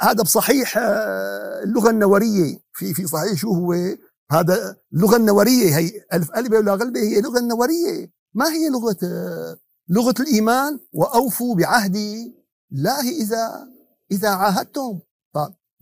هذا 0.00 0.22
بصحيح 0.22 0.78
آه، 0.78 1.62
اللغة 1.62 1.90
النورية 1.90 2.58
في 2.72 2.94
في 2.94 3.06
صحيح 3.06 3.34
شو 3.34 3.52
هو؟ 3.52 3.74
هذا 4.32 4.76
اللغة 4.92 5.16
النورية 5.16 5.76
هي 5.76 5.90
ألف 6.12 6.30
قلبة 6.30 6.58
ولا 6.58 6.74
غلبة 6.74 7.00
هي 7.00 7.20
لغة 7.20 7.38
النورية 7.38 8.10
ما 8.34 8.48
هي 8.48 8.68
لغة 8.68 8.96
آه، 9.04 9.56
لغة 9.88 10.14
الإيمان؟ 10.20 10.80
وأوفوا 10.92 11.54
بعهدي 11.54 12.34
الله 12.72 13.00
إذا 13.00 13.68
إذا 14.12 14.28
عاهدتم. 14.28 15.00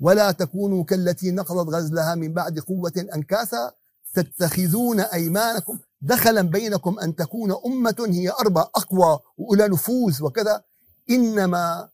ولا 0.00 0.32
تكونوا 0.32 0.84
كالتي 0.84 1.30
نقضت 1.30 1.74
غزلها 1.74 2.14
من 2.14 2.34
بعد 2.34 2.58
قوة 2.58 2.92
أنكاثا 3.14 3.72
تتخذون 4.14 5.00
أيمانكم 5.00 5.78
دخلا 6.00 6.42
بينكم 6.42 6.98
أن 6.98 7.16
تكون 7.16 7.52
أمة 7.66 8.06
هي 8.08 8.30
أربى 8.30 8.60
أقوى 8.60 9.18
وأولى 9.36 9.68
نفوذ 9.68 10.24
وكذا. 10.24 10.62
إنما 11.10 11.88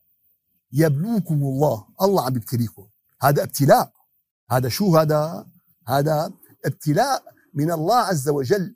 يبلوكم 0.71 1.35
الله. 1.35 1.87
الله 2.01 2.25
عم 2.25 2.35
يبتليكم. 2.35 2.87
هذا 3.21 3.43
ابتلاء. 3.43 3.91
هذا 4.51 4.69
شو 4.69 4.97
هذا؟ 4.97 5.47
هذا 5.87 6.33
ابتلاء 6.65 7.23
من 7.53 7.71
الله 7.71 7.95
عز 7.95 8.29
وجل. 8.29 8.75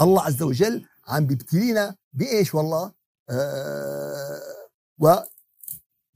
الله 0.00 0.22
عز 0.22 0.42
وجل 0.42 0.84
عم 1.08 1.26
بيبتلينا 1.26 1.96
بإيش 2.12 2.54
والله؟ 2.54 2.92
آه 3.30 4.40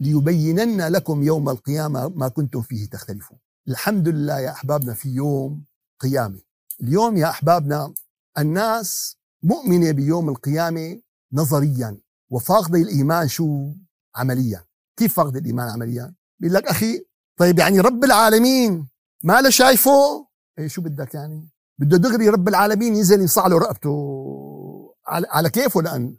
ليبينن 0.01 0.83
لكم 0.83 1.23
يوم 1.23 1.49
القيامة 1.49 2.09
ما 2.09 2.29
كنتم 2.29 2.63
فيه 2.63 2.89
تختلفون. 2.89 3.39
الحمد 3.69 4.09
لله 4.09 4.39
يا 4.39 4.51
أحبابنا 4.51 4.95
في 4.95 5.09
يوم 5.09 5.65
قيامة. 6.01 6.41
اليوم 6.81 7.17
يا 7.17 7.31
أحبابنا 7.31 7.95
الناس 8.39 9.17
مؤمنة 9.43 9.91
بيوم 9.91 10.29
القيامة 10.29 11.01
نظريا. 11.33 12.01
وفاقدة 12.31 12.79
الإيمان 12.79 13.29
شو؟ 13.29 13.73
عمليا 14.17 14.65
كيف 14.97 15.15
فاقدة 15.15 15.39
الإيمان 15.39 15.69
عمليا 15.69 16.15
بيقول 16.41 16.55
لك 16.55 16.67
أخي 16.67 17.07
طيب 17.37 17.59
يعني 17.59 17.81
رب 17.81 18.05
العالمين 18.05 18.89
ما 19.25 19.41
له 19.41 19.51
شايفه؟ 19.51 20.27
إيه 20.59 20.69
شو 20.69 20.83
بدك 20.83 21.15
يعني؟ 21.15 21.49
بده 21.79 21.97
دغري 21.97 22.29
رب 22.29 22.49
العالمين 22.49 22.97
ينزل 22.97 23.21
يصع 23.23 23.47
له 23.47 23.59
رقبته. 23.59 24.95
على, 25.07 25.27
على 25.31 25.51
كيفه 25.51 25.83
لأن؟ 25.83 26.17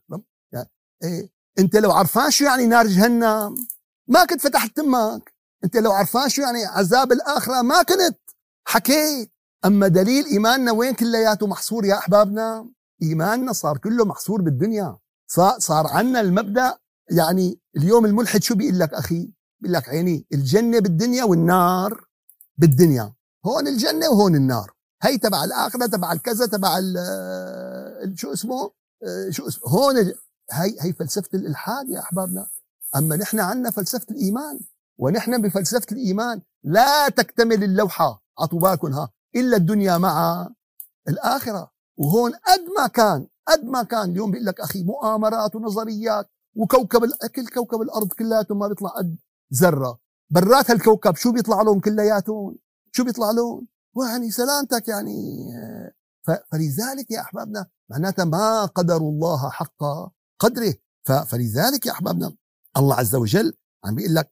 يعني 0.53 0.69
إيه 1.03 1.29
أنت 1.59 1.75
لو 1.75 1.91
عرفان 1.91 2.31
شو 2.31 2.45
يعني 2.45 2.67
نار 2.67 2.87
جهنم؟ 2.87 3.55
ما 4.07 4.25
كنت 4.25 4.41
فتحت 4.41 4.75
تمك. 4.75 5.33
أنت 5.63 5.77
لو 5.77 5.91
عرفان 5.91 6.29
شو 6.29 6.41
يعني 6.41 6.65
عذاب 6.65 7.11
الآخرة؟ 7.11 7.61
ما 7.61 7.83
كنت. 7.83 8.19
حكيت. 8.67 9.31
أما 9.65 9.87
دليل 9.87 10.25
إيماننا 10.25 10.71
وين 10.71 10.93
كلياته؟ 10.93 11.47
محصور 11.47 11.85
يا 11.85 11.97
أحبابنا؟ 11.97 12.69
إيماننا 13.01 13.53
صار 13.53 13.77
كله 13.77 14.05
محصور 14.05 14.41
بالدنيا. 14.41 14.97
صار, 15.57 15.87
عنا 15.87 16.21
المبدأ 16.21 16.77
يعني 17.11 17.59
اليوم 17.77 18.05
الملحد 18.05 18.43
شو 18.43 18.55
بيقول 18.55 18.79
لك 18.79 18.93
أخي؟ 18.93 19.33
بيقول 19.59 19.73
لك 19.73 19.89
عيني 19.89 20.27
الجنة 20.33 20.79
بالدنيا 20.79 21.23
والنار 21.23 22.05
بالدنيا. 22.57 23.13
هون 23.45 23.67
الجنة 23.67 24.09
وهون 24.09 24.35
النار. 24.35 24.71
هي 25.01 25.17
تبع 25.17 25.43
الآخرة 25.43 25.85
تبع 25.85 26.11
الكذا 26.11 26.45
تبع 26.45 26.79
شو 28.15 28.33
اسمه؟ 28.33 28.71
شو 29.29 29.47
اسمه 29.47 29.67
هون 29.67 30.13
هي 30.51 30.75
هي 30.79 30.93
فلسفة 30.93 31.29
الإلحاد 31.33 31.89
يا 31.89 31.99
أحبابنا. 31.99 32.47
أما 32.95 33.15
نحن 33.15 33.39
عندنا 33.39 33.69
فلسفة 33.69 34.05
الإيمان. 34.11 34.59
ونحن 34.97 35.41
بفلسفة 35.41 35.87
الإيمان 35.91 36.41
لا 36.63 37.09
تكتمل 37.09 37.63
اللوحة. 37.63 38.23
عطوا 38.39 38.59
بالكم 38.59 38.93
ها. 38.93 39.09
إلا 39.35 39.57
الدنيا 39.57 39.97
مع 39.97 40.47
الآخرة. 41.07 41.71
وهون 41.97 42.31
قد 42.31 42.61
ما 42.77 42.87
كان 42.87 43.27
قد 43.47 43.63
ما 43.63 43.83
كان 43.83 44.09
اليوم 44.09 44.31
بيقول 44.31 44.45
لك 44.45 44.59
أخي 44.59 44.83
مؤامرات 44.83 45.55
ونظريات 45.55 46.29
وكوكب 46.55 47.01
كل 47.35 47.47
كوكب 47.47 47.81
الأرض 47.81 48.13
كلياتهم 48.13 48.59
ما 48.59 48.67
بيطلع 48.67 48.89
قد 48.89 49.17
ذرة. 49.53 49.99
برات 50.29 50.71
هالكوكب 50.71 51.15
شو 51.15 51.31
بيطلع 51.31 51.61
لهم 51.61 51.79
كلياتهم؟ 51.79 52.57
شو 52.91 53.03
بيطلع 53.03 53.31
لهم؟ 53.31 53.67
يعني 54.09 54.31
سلامتك 54.31 54.87
يعني. 54.87 55.47
فلذلك 56.51 57.11
يا 57.11 57.21
أحبابنا 57.21 57.65
معناتها 57.89 58.25
ما 58.25 58.65
قدروا 58.65 59.11
الله 59.11 59.49
حق 59.49 59.83
قدره. 60.39 60.73
فلذلك 61.27 61.85
يا 61.85 61.91
أحبابنا 61.91 62.35
الله 62.77 62.95
عز 62.95 63.15
وجل 63.15 63.53
عم 63.85 63.95
بيقول 63.95 64.15
لك 64.15 64.31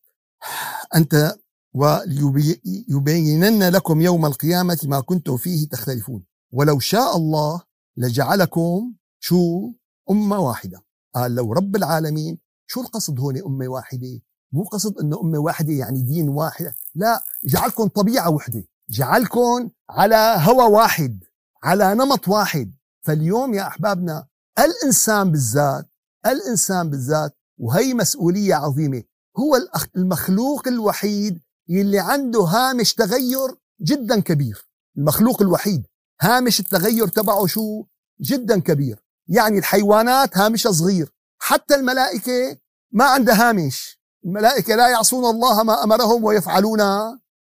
أنت 0.95 1.35
وليبينن 1.75 3.69
لكم 3.69 4.01
يوم 4.01 4.25
القيامة 4.25 4.79
ما 4.83 4.99
كنتم 4.99 5.37
فيه 5.37 5.67
تختلفون. 5.69 6.25
ولو 6.53 6.79
شاء 6.79 7.17
الله 7.17 7.61
لجعلكم 7.97 8.93
شو 9.19 9.71
أمة 10.11 10.39
واحدة؟ 10.39 10.83
قال 11.15 11.35
لو 11.35 11.53
رب 11.53 11.75
العالمين 11.75 12.37
شو 12.67 12.81
القصد 12.81 13.19
هون 13.19 13.37
أمة 13.37 13.67
واحدة؟ 13.67 14.19
مو 14.51 14.63
قصد 14.63 14.97
إنه 14.97 15.19
أمة 15.21 15.39
واحدة 15.39 15.73
يعني 15.73 16.01
دين 16.01 16.29
واحد 16.29 16.73
لا 16.95 17.23
جعلكم 17.43 17.87
طبيعة 17.87 18.29
واحدة 18.29 18.63
جعلكم 18.89 19.69
على 19.89 20.35
هوى 20.39 20.63
واحد 20.73 21.23
على 21.63 21.95
نمط 21.95 22.27
واحد. 22.27 22.73
فاليوم 23.01 23.53
يا 23.53 23.67
أحبابنا 23.67 24.27
الإنسان 24.59 25.31
بالذات 25.31 25.85
الإنسان 26.25 26.89
بالذات 26.89 27.37
وهي 27.57 27.93
مسؤولية 27.93 28.55
عظيمة 28.55 29.03
هو 29.37 29.55
المخلوق 29.95 30.67
الوحيد 30.67 31.41
اللي 31.69 31.99
عنده 31.99 32.39
هامش 32.39 32.93
تغير 32.93 33.55
جدا 33.81 34.19
كبير. 34.19 34.69
المخلوق 34.97 35.41
الوحيد 35.41 35.87
هامش 36.21 36.59
التغير 36.59 37.07
تبعه 37.07 37.45
شو؟ 37.45 37.85
جدا 38.21 38.59
كبير. 38.59 39.03
يعني 39.29 39.59
الحيوانات 39.59 40.37
هامشها 40.37 40.71
صغير. 40.71 41.13
حتى 41.41 41.75
الملائكة 41.75 42.57
ما 42.91 43.05
عندها 43.05 43.49
هامش. 43.49 43.99
الملائكة 44.25 44.75
لا 44.75 44.89
يعصون 44.89 45.25
الله 45.25 45.63
ما 45.63 45.83
أمرهم 45.83 46.23
ويفعلون 46.23 46.79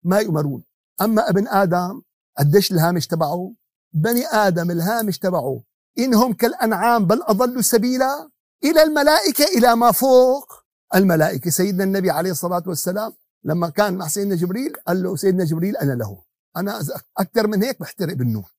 ما 0.04 0.18
يؤمرون. 0.18 0.64
أما 1.00 1.30
ابن 1.30 1.48
آدم 1.48 2.02
قديش 2.38 2.72
الهامش 2.72 3.06
تبعه؟ 3.06 3.52
بني 3.92 4.26
آدم 4.26 4.70
الهامش 4.70 5.18
تبعه. 5.18 5.62
إنهم 5.98 6.32
كالأنعام 6.32 7.06
بل 7.06 7.22
أضلوا 7.22 7.62
سبيلا 7.62 8.30
إلى 8.64 8.82
الملائكة 8.82 9.44
إلى 9.44 9.76
ما 9.76 9.92
فوق 9.92 10.52
الملائكة. 10.94 11.50
سيدنا 11.50 11.84
النبي 11.84 12.10
عليه 12.10 12.30
الصلاة 12.30 12.62
والسلام 12.66 13.12
لما 13.44 13.68
كان 13.68 13.94
مع 13.94 14.08
سيدنا 14.08 14.34
جبريل 14.34 14.72
قال 14.86 15.02
له 15.02 15.16
سيدنا 15.16 15.44
جبريل 15.44 15.76
أنا 15.76 15.92
له. 15.92 16.22
أنا 16.56 16.80
أكثر 17.18 17.46
من 17.46 17.62
هيك 17.62 17.80
بحترق 17.80 18.14
بالنور. 18.14 18.54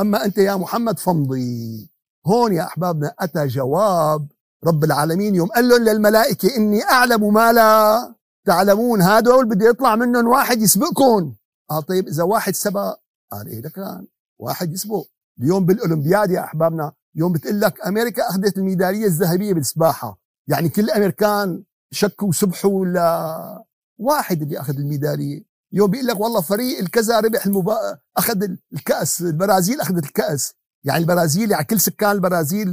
أما 0.00 0.24
أنت 0.24 0.38
يا 0.38 0.56
محمد 0.56 0.98
فامضي 0.98 1.89
هون 2.26 2.52
يا 2.52 2.62
أحبابنا 2.62 3.14
أتى 3.18 3.46
جواب 3.46 4.28
رب 4.66 4.84
العالمين 4.84 5.34
يوم 5.34 5.48
قال 5.48 5.68
لهم 5.68 5.82
للملائكة 5.82 6.56
إني 6.56 6.84
أعلم 6.84 7.34
ما 7.34 7.52
لا 7.52 8.14
تعلمون. 8.46 9.02
هذول 9.02 9.44
بده 9.44 9.68
يطلع 9.68 9.96
منهم 9.96 10.28
واحد 10.28 10.62
يسبقكم. 10.62 11.34
قال 11.70 11.86
طيب 11.86 12.08
إذا 12.08 12.22
واحد 12.22 12.54
سبق 12.54 12.98
قال 13.32 13.46
إيه 13.46 13.62
كان 13.62 14.06
واحد 14.40 14.72
يسبق. 14.72 15.04
اليوم 15.40 15.66
بالأولمبياد 15.66 16.30
يا 16.30 16.40
أحبابنا 16.40 16.92
يوم 17.14 17.32
بتقول 17.32 17.60
لك 17.60 17.86
أمريكا 17.86 18.28
أخذت 18.28 18.58
الميدالية 18.58 19.06
الذهبية 19.06 19.54
بالسباحة. 19.54 20.20
يعني 20.48 20.68
كل 20.68 20.82
الامريكان 20.82 21.62
شكوا 21.92 22.28
وسبحوا 22.28 22.80
ولا 22.80 23.64
واحد 23.98 24.42
اللي 24.42 24.60
أخذ 24.60 24.76
الميدالية. 24.76 25.44
يوم 25.72 25.90
بيقول 25.90 26.06
لك 26.06 26.20
والله 26.20 26.40
فريق 26.40 26.78
الكذا 26.78 27.20
ربح 27.20 27.46
المبا... 27.46 27.98
أخذ 28.16 28.48
الكأس 28.72 29.20
البرازيل 29.20 29.80
أخذت 29.80 30.04
الكأس. 30.04 30.54
يعني 30.84 31.00
البرازيل 31.00 31.50
يعني 31.50 31.64
كل 31.64 31.80
سكان 31.80 32.10
البرازيل 32.10 32.68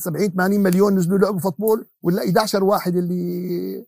70 0.00 0.22
آه، 0.22 0.28
80 0.28 0.60
مليون 0.60 0.94
نزلوا 0.94 1.18
لعبوا 1.18 1.40
فوتبول 1.40 1.86
ولا 2.02 2.24
11 2.24 2.64
واحد 2.64 2.96
اللي 2.96 3.86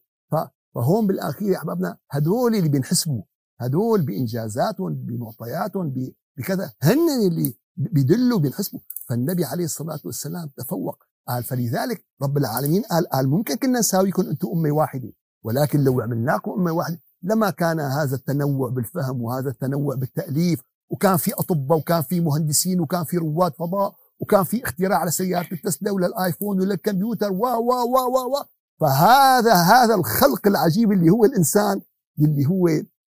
فهون 0.74 1.06
بالأخير 1.06 1.48
يا 1.48 1.56
احبابنا 1.56 1.98
هدول 2.10 2.54
اللي 2.54 2.68
بينحسبوا 2.68 3.22
هدول 3.60 4.02
بإنجازاتهم 4.02 4.94
بمعطياتهم 4.94 6.12
بكذا 6.36 6.72
هن 6.82 7.26
اللي 7.26 7.54
بيدلوا 7.76 8.38
بينحسبوا. 8.38 8.80
فالنبي 9.08 9.44
عليه 9.44 9.64
الصلاة 9.64 10.00
والسلام 10.04 10.50
تفوق 10.56 11.04
قال 11.28 11.44
فلذلك 11.44 12.04
رب 12.22 12.38
العالمين 12.38 12.82
قال 12.82 13.08
قال 13.08 13.28
ممكن 13.28 13.54
كنا 13.54 13.78
نساويكم 13.78 14.22
أنتم 14.22 14.48
أمة 14.48 14.72
واحدة 14.72 15.12
ولكن 15.44 15.84
لو 15.84 16.00
عملناكم 16.00 16.50
أمة 16.50 16.72
واحدة 16.72 17.00
لما 17.22 17.50
كان 17.50 17.80
هذا 17.80 18.16
التنوع 18.16 18.68
بالفهم 18.68 19.22
وهذا 19.22 19.50
التنوع 19.50 19.94
بالتأليف 19.94 20.60
وكان 20.90 21.16
في 21.16 21.32
أطباء 21.34 21.78
وكان 21.78 22.02
في 22.02 22.20
مهندسين 22.20 22.80
وكان 22.80 23.04
في 23.04 23.16
رواد 23.16 23.52
فضاء 23.54 23.94
وكان 24.20 24.44
في 24.44 24.64
اختراع 24.64 25.04
لسياره 25.04 25.48
التسلا 25.52 25.90
ولا 25.90 26.06
الآيفون 26.06 26.60
ولا 26.60 26.74
الكمبيوتر 26.74 27.32
و 27.32 27.46
و 27.46 27.72
و 27.72 27.96
و 27.96 28.36
و. 28.36 28.44
فهذا 28.80 29.54
هذا 29.54 29.94
الخلق 29.94 30.46
العجيب 30.46 30.92
اللي 30.92 31.10
هو 31.10 31.24
الإنسان 31.24 31.80
اللي 32.20 32.46
هو 32.46 32.68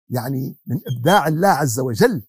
يعني 0.10 0.56
من 0.68 0.80
إبداع 0.98 1.28
الله 1.28 1.48
عز 1.48 1.80
وجل. 1.80 2.24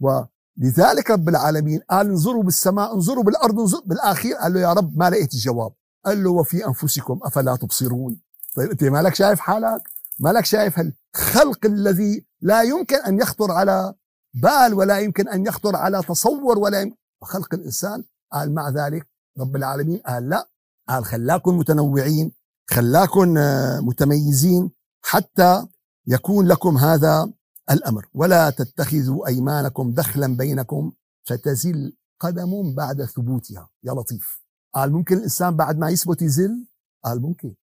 ولذلك 0.00 1.10
رب 1.10 1.28
العالمين 1.28 1.80
قال 1.90 2.06
انظروا 2.06 2.42
بالسماء 2.42 2.94
انظروا 2.94 3.24
بالأرض 3.24 3.60
انظروا 3.60 3.86
بالاخير 3.86 4.36
قال 4.36 4.54
له 4.54 4.60
يا 4.60 4.72
رب 4.72 4.98
ما 4.98 5.10
لقيت 5.10 5.34
الجواب. 5.34 5.72
قال 6.04 6.24
له 6.24 6.30
وفي 6.30 6.66
أنفسكم 6.66 7.20
أفلا 7.24 7.56
تبصرون. 7.56 8.20
طيب 8.56 8.70
أنت 8.70 8.84
مالك 8.84 9.14
شايف 9.14 9.40
حالك؟ 9.40 9.82
مالك 10.18 10.44
شايف 10.44 10.80
الخلق 10.80 11.66
الذي 11.66 12.26
لا 12.40 12.62
يمكن 12.62 12.96
أن 12.96 13.18
يخطر 13.18 13.50
على 13.50 13.94
بال 14.34 14.74
ولا 14.74 14.98
يمكن 14.98 15.28
أن 15.28 15.46
يخطر 15.46 15.76
على 15.76 16.02
تصور 16.02 16.58
ولا 16.58 16.80
يمكن. 16.80 16.96
خلق 17.22 17.54
الإنسان 17.54 18.04
قال 18.32 18.54
مع 18.54 18.68
ذلك 18.70 19.06
رب 19.38 19.56
العالمين 19.56 19.98
قال 20.06 20.28
لا. 20.28 20.48
قال 20.88 21.04
خلاكم 21.04 21.58
متنوعين 21.58 22.32
خلاكم 22.70 23.38
آه، 23.38 23.80
متميزين 23.80 24.70
حتى 25.04 25.66
يكون 26.06 26.46
لكم 26.48 26.78
هذا 26.78 27.32
الأمر. 27.70 28.08
ولا 28.14 28.50
تتخذوا 28.50 29.26
أيمانكم 29.26 29.92
دخلا 29.94 30.36
بينكم 30.36 30.92
فتزل 31.24 31.96
قدم 32.20 32.74
بعد 32.74 33.04
ثبوتها. 33.04 33.70
يا 33.82 33.92
لطيف. 33.92 34.42
قال 34.74 34.92
ممكن 34.92 35.16
الإنسان 35.16 35.56
بعد 35.56 35.78
ما 35.78 35.90
يثبت 35.90 36.22
يزل؟ 36.22 36.66
قال 37.04 37.22
ممكن. 37.22 37.54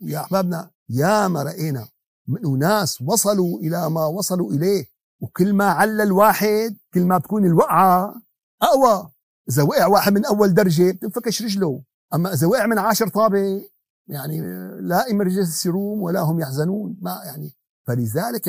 يا 0.00 0.20
أحبابنا 0.20 0.70
يا 0.88 1.28
ما 1.28 1.42
رأينا 1.42 1.88
من 2.28 2.46
أناس 2.46 3.00
وصلوا 3.00 3.58
إلى 3.58 3.90
ما 3.90 4.06
وصلوا 4.06 4.52
إليه 4.52 4.93
وكل 5.20 5.54
ما 5.54 5.64
عل 5.64 6.00
الواحد 6.00 6.76
كل 6.94 7.04
ما 7.04 7.18
بتكون 7.18 7.46
الوقعة 7.46 8.22
أقوى. 8.62 9.10
إذا 9.48 9.62
وقع 9.62 9.86
واحد 9.86 10.12
من 10.12 10.24
أول 10.24 10.54
درجة 10.54 10.90
بتنفكش 10.90 11.42
رجله. 11.42 11.82
أما 12.14 12.32
إذا 12.32 12.46
وقع 12.46 12.66
من 12.66 12.78
عاشر 12.78 13.08
طابة 13.08 13.62
يعني 14.08 14.40
لا 14.80 15.10
امرجنسي 15.10 15.68
روم 15.68 16.02
ولا 16.02 16.20
هم 16.20 16.40
يحزنون. 16.40 16.96
ما 17.00 17.20
يعني 17.24 17.56
فلذلك 17.86 18.48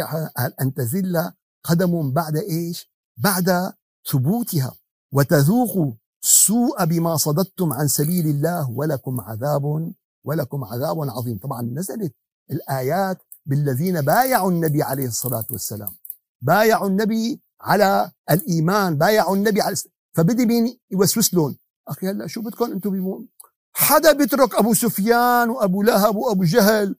أن 0.61 0.73
تزل 0.73 1.31
قدم 1.63 2.11
بعد 2.11 2.37
إيش؟ 2.37 2.91
بعد 3.17 3.73
ثبوتها. 4.11 4.75
وتذوقوا 5.13 5.91
السوء 6.23 6.85
بما 6.85 7.17
صددتم 7.17 7.73
عن 7.73 7.87
سبيل 7.87 8.27
الله 8.27 8.71
ولكم 8.71 9.21
عذاب 9.21 9.93
ولكم 10.23 10.63
عذاب 10.63 11.09
عظيم. 11.09 11.37
طبعا 11.37 11.61
نزلت 11.61 12.15
الآيات 12.51 13.17
بالذين 13.45 14.01
بايعوا 14.01 14.51
النبي 14.51 14.83
عليه 14.83 15.07
الصلاة 15.07 15.45
والسلام. 15.51 15.95
بايعوا 16.41 16.87
النبي 16.87 17.41
على 17.61 18.11
الإيمان 18.31 18.97
بايعوا 18.97 19.35
النبي 19.35 19.61
على 19.61 19.75
فبدي 20.15 20.45
مين 20.45 20.79
يوسوس 20.91 21.33
لهم 21.33 21.57
أخي 21.87 22.09
هلا 22.09 22.27
شو 22.27 22.41
بدكم 22.41 22.71
أنتم 22.71 22.89
بيمون 22.89 23.27
حدا 23.73 24.11
بيترك 24.11 24.55
أبو 24.55 24.73
سفيان 24.73 25.49
وأبو 25.49 25.81
لهب 25.81 26.15
وأبو 26.15 26.43
جهل 26.43 26.95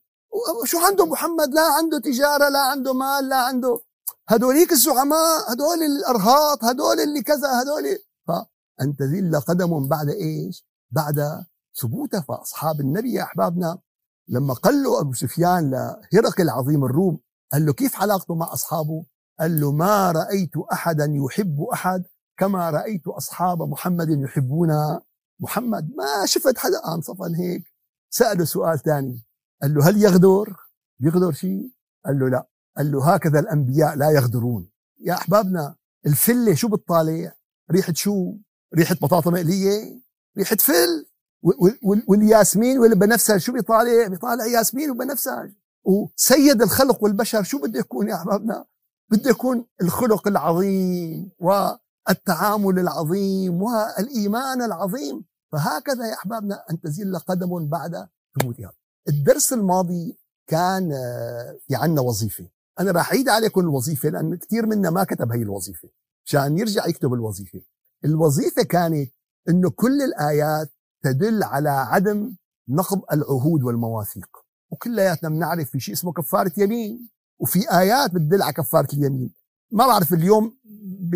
شو 0.64 0.78
عنده 0.78 1.06
محمد 1.06 1.54
لا 1.54 1.62
عنده 1.62 1.98
تجارة 1.98 2.48
لا 2.48 2.58
عنده 2.58 2.92
مال 2.92 3.28
لا 3.28 3.36
عنده 3.36 3.80
هدوليك 4.28 4.72
الزعماء 4.72 5.52
هدول 5.52 5.82
الأرهاط 5.82 6.64
هدول 6.64 7.00
اللي 7.00 7.22
كذا 7.22 7.62
هدول 7.62 7.98
فان 8.28 8.96
تذل 8.96 9.40
قدم 9.40 9.88
بعد 9.88 10.08
إيش؟ 10.08 10.66
بعد 10.90 11.44
ثبوته 11.80 12.20
فأصحاب 12.20 12.80
النبي 12.80 13.12
يا 13.12 13.22
أحبابنا 13.22 13.78
لما 14.28 14.54
قال 14.54 14.82
له 14.82 15.00
أبو 15.00 15.12
سفيان 15.12 15.70
لهرقل 16.12 16.50
عظيم 16.50 16.84
الروم 16.84 17.20
قال 17.52 17.66
له 17.66 17.72
كيف 17.72 18.00
علاقته 18.00 18.34
مع 18.34 18.52
أصحابه؟ 18.52 19.04
قال 19.40 19.60
له 19.60 19.72
ما 19.72 20.12
رأيت 20.12 20.56
احدا 20.72 21.04
يحب 21.04 21.62
أحد 21.72 22.04
كما 22.38 22.70
رأيت 22.70 23.06
أصحاب 23.08 23.62
محمد 23.62 24.08
يحبون 24.10 24.70
محمد 25.40 25.90
ما 25.96 26.26
شفت 26.26 26.58
حدا 26.58 26.80
قام 26.80 27.00
صفن 27.00 27.34
هيك 27.34 27.64
سأله 28.10 28.44
سؤال 28.44 28.78
ثاني 28.78 29.26
قال 29.62 29.74
له 29.74 29.88
هل 29.88 30.02
يغدر؟ 30.02 30.56
يغدر 31.00 31.32
شيء؟ 31.32 31.70
قال 32.06 32.18
له 32.18 32.28
لا 32.28 32.46
قال 32.76 32.92
له 32.92 33.14
هكذا 33.14 33.40
الأنبياء 33.40 33.94
لا 33.96 34.10
يغدرون 34.10 34.70
يا 35.00 35.14
أحبابنا 35.14 35.76
الفلة 36.06 36.54
شو 36.54 36.68
بتطالع؟ 36.68 37.34
ريحة 37.70 37.92
شو؟ 37.92 38.34
ريحة 38.74 38.94
بطاطا 38.94 39.30
مقلية؟ 39.30 40.00
ريحة 40.38 40.56
فل 40.56 41.06
والياسمين 42.08 42.78
والبنفسج 42.78 43.36
شو 43.36 43.52
بيطالع؟ 43.52 44.08
بيطالع 44.08 44.46
ياسمين 44.46 44.90
وبنفسج 44.90 45.50
وسيد 45.84 46.62
الخلق 46.62 47.04
والبشر 47.04 47.42
شو 47.42 47.58
بده 47.58 47.78
يكون 47.78 48.08
يا 48.08 48.14
أحبابنا؟ 48.14 48.64
بده 49.10 49.30
يكون 49.30 49.66
الخلق 49.82 50.28
العظيم 50.28 51.30
والتعامل 51.38 52.78
العظيم 52.78 53.62
والإيمان 53.62 54.62
العظيم. 54.62 55.24
فهكذا 55.52 56.06
يا 56.08 56.14
أحبابنا 56.14 56.64
أن 56.70 56.80
تزل 56.80 57.18
قدم 57.18 57.68
بعد 57.68 58.08
ثبوتها. 58.40 58.72
الدرس 59.08 59.52
الماضي 59.52 60.18
كان 60.46 60.92
آه، 60.92 61.58
في 61.66 61.76
عنا 61.76 62.00
وظيفة. 62.00 62.48
أنا 62.80 62.90
راح 62.90 63.12
أعيد 63.12 63.28
عليكم 63.28 63.60
الوظيفة 63.60 64.08
لأن 64.08 64.36
كثير 64.36 64.66
منا 64.66 64.90
ما 64.90 65.04
كتب 65.04 65.32
هي 65.32 65.42
الوظيفة. 65.42 65.88
عشان 66.26 66.58
يرجع 66.58 66.86
يكتب 66.86 67.12
الوظيفة. 67.12 67.60
الوظيفة 68.04 68.62
كانت 68.62 69.12
إنه 69.48 69.70
كل 69.70 70.02
الآيات 70.02 70.70
تدل 71.04 71.42
على 71.42 71.68
عدم 71.70 72.36
نقض 72.68 73.02
العهود 73.12 73.62
والمواثيق. 73.62 74.28
وكلياتنا 74.72 75.28
بنعرف 75.28 75.70
في 75.70 75.80
شيء 75.80 75.94
اسمه 75.94 76.12
كفارة 76.12 76.52
يمين. 76.56 77.08
وفي 77.40 77.78
آيات 77.78 78.10
بتدل 78.10 78.42
على 78.42 78.52
كفارة 78.52 78.88
اليمين. 78.92 79.34
ما 79.72 79.86
بعرف 79.86 80.12
اليوم 80.12 80.58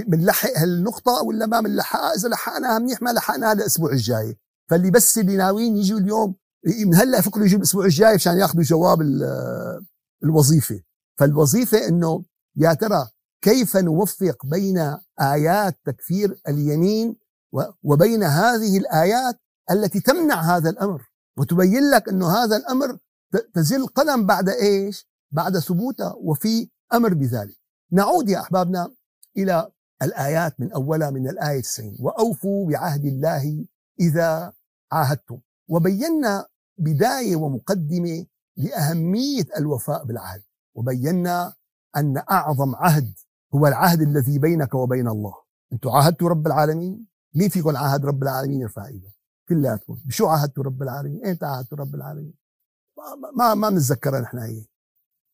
بنلحق 0.06 0.50
هالنقطة 0.56 1.22
ولا 1.22 1.46
ما 1.46 1.60
بنلحقها. 1.60 2.14
إذا 2.14 2.28
لحقناها 2.28 2.78
منيح 2.78 3.02
ما 3.02 3.10
لحقناها 3.10 3.52
الأسبوع 3.52 3.92
الجاي. 3.92 4.38
فاللي 4.70 4.90
بس 4.90 5.18
اللي 5.18 5.36
ناويين 5.36 5.76
يجوا 5.76 5.98
اليوم 5.98 6.34
من 6.86 6.94
هلأ 6.94 7.18
يفكروا 7.18 7.46
يجوا 7.46 7.58
الأسبوع 7.58 7.84
الجاي 7.84 8.14
مشان 8.14 8.38
ياخذوا 8.38 8.62
جواب 8.62 8.98
الوظيفة. 10.24 10.80
فالوظيفة 11.18 11.88
إنه 11.88 12.24
يا 12.56 12.74
ترى 12.74 13.08
كيف 13.42 13.76
نوفق 13.76 14.46
بين 14.46 14.96
آيات 15.20 15.78
تكفير 15.84 16.40
اليمين 16.48 17.16
وبين 17.82 18.22
هذه 18.22 18.78
الآيات 18.78 19.36
التي 19.70 20.00
تمنع 20.00 20.56
هذا 20.56 20.70
الأمر؟ 20.70 21.02
وتبين 21.38 21.90
لك 21.90 22.08
أنه 22.08 22.28
هذا 22.28 22.56
الأمر 22.56 22.98
تزل 23.54 23.86
قدم 23.86 24.26
بعد 24.26 24.48
إيش؟ 24.48 25.09
بعد 25.30 25.58
ثبوته 25.58 26.14
وفي 26.16 26.70
أمر 26.94 27.14
بذلك. 27.14 27.56
نعود 27.92 28.28
يا 28.28 28.40
أحبابنا 28.40 28.94
إلى 29.36 29.70
الآيات 30.02 30.60
من 30.60 30.72
أولها 30.72 31.10
من 31.10 31.28
الآية 31.28 31.60
90 31.60 31.96
وأوفوا 32.00 32.68
بعهد 32.68 33.04
الله 33.04 33.66
إذا 34.00 34.52
عاهدتم. 34.92 35.38
وبينا 35.68 36.46
بداية 36.78 37.36
ومقدمة 37.36 38.26
لأهمية 38.56 39.46
الوفاء 39.58 40.04
بالعهد. 40.04 40.42
وبينا 40.74 41.54
أن 41.96 42.22
أعظم 42.30 42.74
عهد 42.74 43.14
هو 43.54 43.66
العهد 43.66 44.00
الذي 44.00 44.38
بينك 44.38 44.74
وبين 44.74 45.08
الله. 45.08 45.34
أنتم 45.72 45.90
عاهدتوا 45.90 46.28
رب 46.28 46.46
العالمين؟ 46.46 47.06
مين 47.34 47.48
فيكم 47.48 47.76
عاهد 47.76 48.06
رب 48.06 48.22
العالمين 48.22 48.60
يرفع 48.60 48.86
إيده؟ 48.86 49.12
كلياتكم. 49.48 49.98
بشو 50.04 50.26
عاهدتوا 50.26 50.64
رب 50.64 50.82
العالمين؟ 50.82 51.24
اين 51.24 51.38
عاهدتوا 51.42 51.78
رب 51.78 51.94
العالمين. 51.94 52.34
ما 52.98 53.30
ما, 53.36 53.54
ما 53.54 53.70
بنتذكرها 53.70 54.20
نحن 54.20 54.38
هي. 54.38 54.64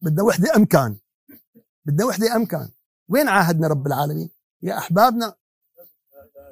بدنا 0.02 0.22
وحدة 0.22 0.56
أمكان. 0.56 0.98
بدنا 1.84 2.04
وحدة 2.04 2.36
أمكان. 2.36 2.70
وين 3.08 3.28
عاهدنا 3.28 3.68
رب 3.68 3.86
العالمين؟ 3.86 4.30
يا 4.62 4.78
أحبابنا. 4.78 5.34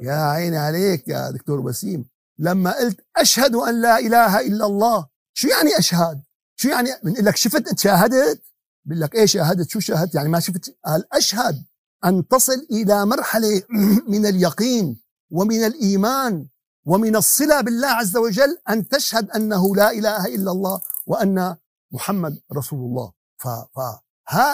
يا 0.00 0.14
عيني 0.14 0.56
عليك 0.56 1.08
يا 1.08 1.30
دكتور 1.30 1.60
وسيم. 1.60 2.08
لما 2.38 2.78
قلت 2.78 3.00
أشهد 3.16 3.54
أن 3.54 3.80
لا 3.80 3.98
إله 3.98 4.40
إلا 4.40 4.66
الله 4.66 5.08
شو 5.34 5.48
يعني 5.48 5.78
أشهد؟ 5.78 6.22
شو 6.56 6.68
يعني؟ 6.68 6.90
بنقول 7.02 7.24
لك 7.24 7.36
شفت 7.36 7.78
شاهدت؟ 7.78 8.42
بقول 8.84 9.00
لك 9.00 9.14
إيه 9.14 9.26
شاهدت؟ 9.26 9.70
شو 9.70 9.80
شاهدت؟ 9.80 10.14
يعني 10.14 10.28
ما 10.28 10.40
شفت 10.40 10.76
قال 10.84 11.14
أشهد 11.14 11.64
أن 12.04 12.28
تصل 12.28 12.66
إلى 12.70 13.06
مرحلة 13.06 13.62
من 14.12 14.26
اليقين 14.26 15.00
ومن 15.30 15.64
الإيمان 15.64 16.46
ومن 16.84 17.16
الصلة 17.16 17.60
بالله 17.60 17.88
عز 17.88 18.16
وجل 18.16 18.58
أن 18.68 18.88
تشهد 18.88 19.30
أنه 19.30 19.76
لا 19.76 19.90
إله 19.90 20.26
إلا 20.26 20.50
الله 20.50 20.80
وأن 21.06 21.56
محمد 21.92 22.40
رسول 22.56 22.78
الله. 22.78 23.12
ف, 23.44 23.48
ف 23.48 23.80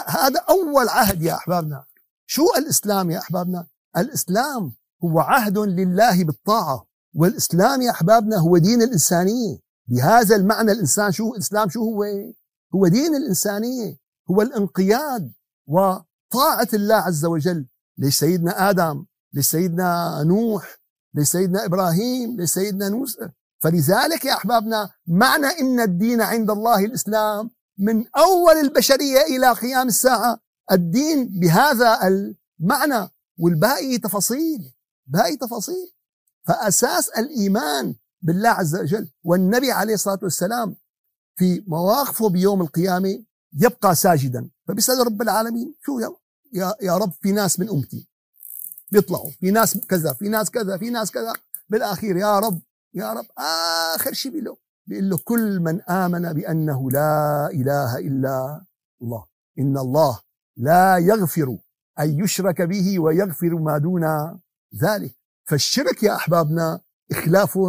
هذا 0.07 0.39
أول 0.49 0.89
عهد 0.89 1.21
يا 1.21 1.33
أحبابنا. 1.35 1.85
شو 2.25 2.45
الإسلام 2.57 3.11
يا 3.11 3.19
أحبابنا؟ 3.19 3.67
الإسلام 3.97 4.73
هو 5.03 5.19
عهد 5.19 5.57
لله 5.57 6.23
بالطاعة 6.23 6.85
والإسلام 7.15 7.81
يا 7.81 7.91
أحبابنا 7.91 8.37
هو 8.37 8.57
دين 8.57 8.81
الإنسانية. 8.81 9.57
بهذا 9.87 10.35
المعنى 10.35 10.71
الإنسان 10.71 11.11
شو 11.11 11.33
الإسلام 11.33 11.69
شو 11.69 11.79
هو؟ 11.79 12.03
هو 12.75 12.87
دين 12.87 13.15
الإنسانية 13.15 13.97
هو 14.31 14.41
الانقياد 14.41 15.33
وطاعة 15.67 16.67
الله 16.73 16.95
عز 16.95 17.25
وجل 17.25 17.67
لسيدنا 17.97 18.69
آدم 18.69 19.05
لسيدنا 19.33 20.23
نوح 20.23 20.77
لسيدنا 21.13 21.65
إبراهيم 21.65 22.41
لسيدنا 22.41 22.89
موسى 22.89 23.29
فلذلك 23.63 24.25
يا 24.25 24.33
أحبابنا 24.33 24.89
معنى 25.07 25.47
إن 25.47 25.79
الدين 25.79 26.21
عند 26.21 26.49
الله 26.49 26.85
الإسلام 26.85 27.51
من 27.81 28.05
أول 28.17 28.53
البشرية 28.53 29.21
إلى 29.21 29.51
قيام 29.51 29.87
الساعة. 29.87 30.39
الدين 30.71 31.39
بهذا 31.39 31.99
المعنى 32.07 33.09
والباقي 33.37 33.97
تفاصيل 33.97 34.73
باقي 35.07 35.37
تفاصيل. 35.37 35.91
فأساس 36.47 37.09
الإيمان 37.09 37.95
بالله 38.21 38.49
عز 38.49 38.75
وجل 38.75 39.07
والنبي 39.23 39.71
عليه 39.71 39.93
الصلاة 39.93 40.19
والسلام 40.23 40.75
في 41.35 41.63
مواقفه 41.67 42.29
بيوم 42.29 42.61
القيامة 42.61 43.23
يبقى 43.53 43.95
ساجدا. 43.95 44.49
فبيسأل 44.67 45.05
رب 45.07 45.21
العالمين 45.21 45.75
شو 45.85 45.99
يا, 45.99 46.75
يا, 46.81 46.97
رب 46.97 47.11
في 47.21 47.31
ناس 47.31 47.59
من 47.59 47.69
أمتي 47.69 48.07
بيطلعوا 48.91 49.31
في 49.39 49.51
ناس 49.51 49.77
كذا 49.77 50.13
في 50.13 50.29
ناس 50.29 50.51
كذا 50.51 50.77
في 50.77 50.89
ناس 50.89 51.11
كذا. 51.11 51.33
بالأخير 51.69 52.17
يا 52.17 52.39
رب 52.39 52.61
يا 52.93 53.13
رب 53.13 53.25
آخر 53.37 54.13
شيء 54.13 54.41
له 54.41 54.57
بيقول 54.91 55.09
له 55.09 55.17
كل 55.17 55.59
من 55.59 55.81
آمن 55.81 56.33
بأنه 56.33 56.91
لا 56.91 57.49
إله 57.53 57.97
إلا 57.97 58.65
الله. 59.01 59.25
إن 59.59 59.77
الله 59.77 60.19
لا 60.57 60.97
يغفر 60.97 61.57
أن 61.99 62.19
يشرك 62.19 62.61
به 62.61 62.99
ويغفر 62.99 63.55
ما 63.55 63.77
دون 63.77 64.03
ذلك. 64.81 65.15
فالشرك 65.49 66.03
يا 66.03 66.15
أحبابنا 66.15 66.81
إخلاف 67.11 67.59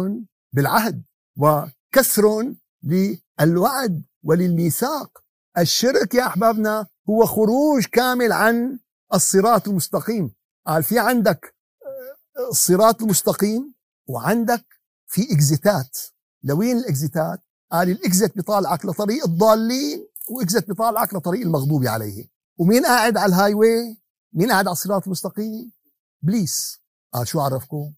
بالعهد 0.53 1.03
وكسر 1.37 2.55
للوعد 2.83 4.03
وللميثاق. 4.23 5.23
الشرك 5.57 6.15
يا 6.15 6.27
أحبابنا 6.27 6.87
هو 7.09 7.25
خروج 7.25 7.85
كامل 7.85 8.31
عن 8.31 8.79
الصراط 9.13 9.67
المستقيم. 9.67 10.31
قال 10.67 10.83
في 10.83 10.99
عندك 10.99 11.55
الصراط 12.49 13.01
المستقيم 13.01 13.73
وعندك 14.07 14.65
في 15.07 15.33
إكزيتات. 15.33 15.97
لوين 16.43 16.77
الإكزيتات؟ 16.77 17.39
قال 17.71 17.89
الإكزيت 17.89 18.35
بيطالعك 18.35 18.85
لطريق 18.85 19.25
الضالين 19.25 20.07
وإكزيت 20.29 20.67
بيطالعك 20.67 21.13
لطريق 21.13 21.41
المغضوب 21.41 21.85
عليه. 21.85 22.29
ومين 22.57 22.85
قاعد 22.85 23.17
على 23.17 23.35
ال 23.35 23.53
highway 23.53 23.97
مين 24.33 24.51
قاعد 24.51 24.67
على 24.67 24.73
الصراط 24.73 25.03
المستقيم؟ 25.05 25.71
إبليس. 26.21 26.79
قال 27.13 27.27
شو 27.27 27.39
عرفكم؟ 27.39 27.91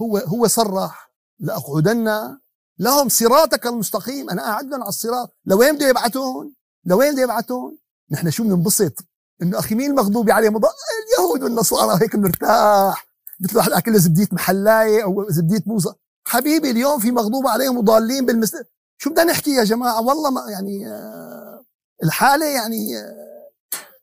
هو 0.00 0.16
هو 0.16 0.46
صرح 0.46 1.12
لأقعدن 1.38 2.38
لهم 2.78 3.08
صراطك 3.08 3.66
المستقيم. 3.66 4.30
أنا 4.30 4.42
قاعدهم 4.42 4.80
على 4.80 4.88
الصراط. 4.88 5.36
لوين 5.44 5.76
بده 5.76 5.88
يبعثون؟ 5.88 6.54
لوين 6.84 7.12
بده 7.12 7.22
يبعثون؟ 7.22 7.78
نحن 8.10 8.30
شو 8.30 8.42
بننبسط؟ 8.42 8.94
إنه 9.42 9.58
أخي 9.58 9.74
مين 9.74 9.90
المغضوب 9.90 10.30
عليه؟ 10.30 10.48
مض... 10.48 10.64
اليهود 10.64 11.42
والنصارى 11.42 12.02
هيك 12.02 12.16
بنرتاح 12.16 13.06
مثل 13.40 13.56
واحد 13.56 13.72
أكل 13.72 13.98
زبديه 13.98 14.28
محلايه 14.32 15.04
أو 15.04 15.30
زبديه 15.30 15.62
موزة. 15.66 15.94
حبيبي 16.30 16.70
اليوم 16.70 16.98
في 16.98 17.10
مغضوب 17.10 17.46
عليهم 17.46 17.78
وضالين 17.78 18.26
بالمس 18.26 18.56
شو 18.98 19.10
بدنا 19.10 19.24
نحكي 19.24 19.50
يا 19.50 19.64
جماعة؟ 19.64 20.00
والله 20.06 20.30
ما 20.30 20.44
يعني 20.50 20.88
آه 20.88 21.64
الحالة 22.04 22.46
يعني 22.46 22.98
آه 22.98 23.50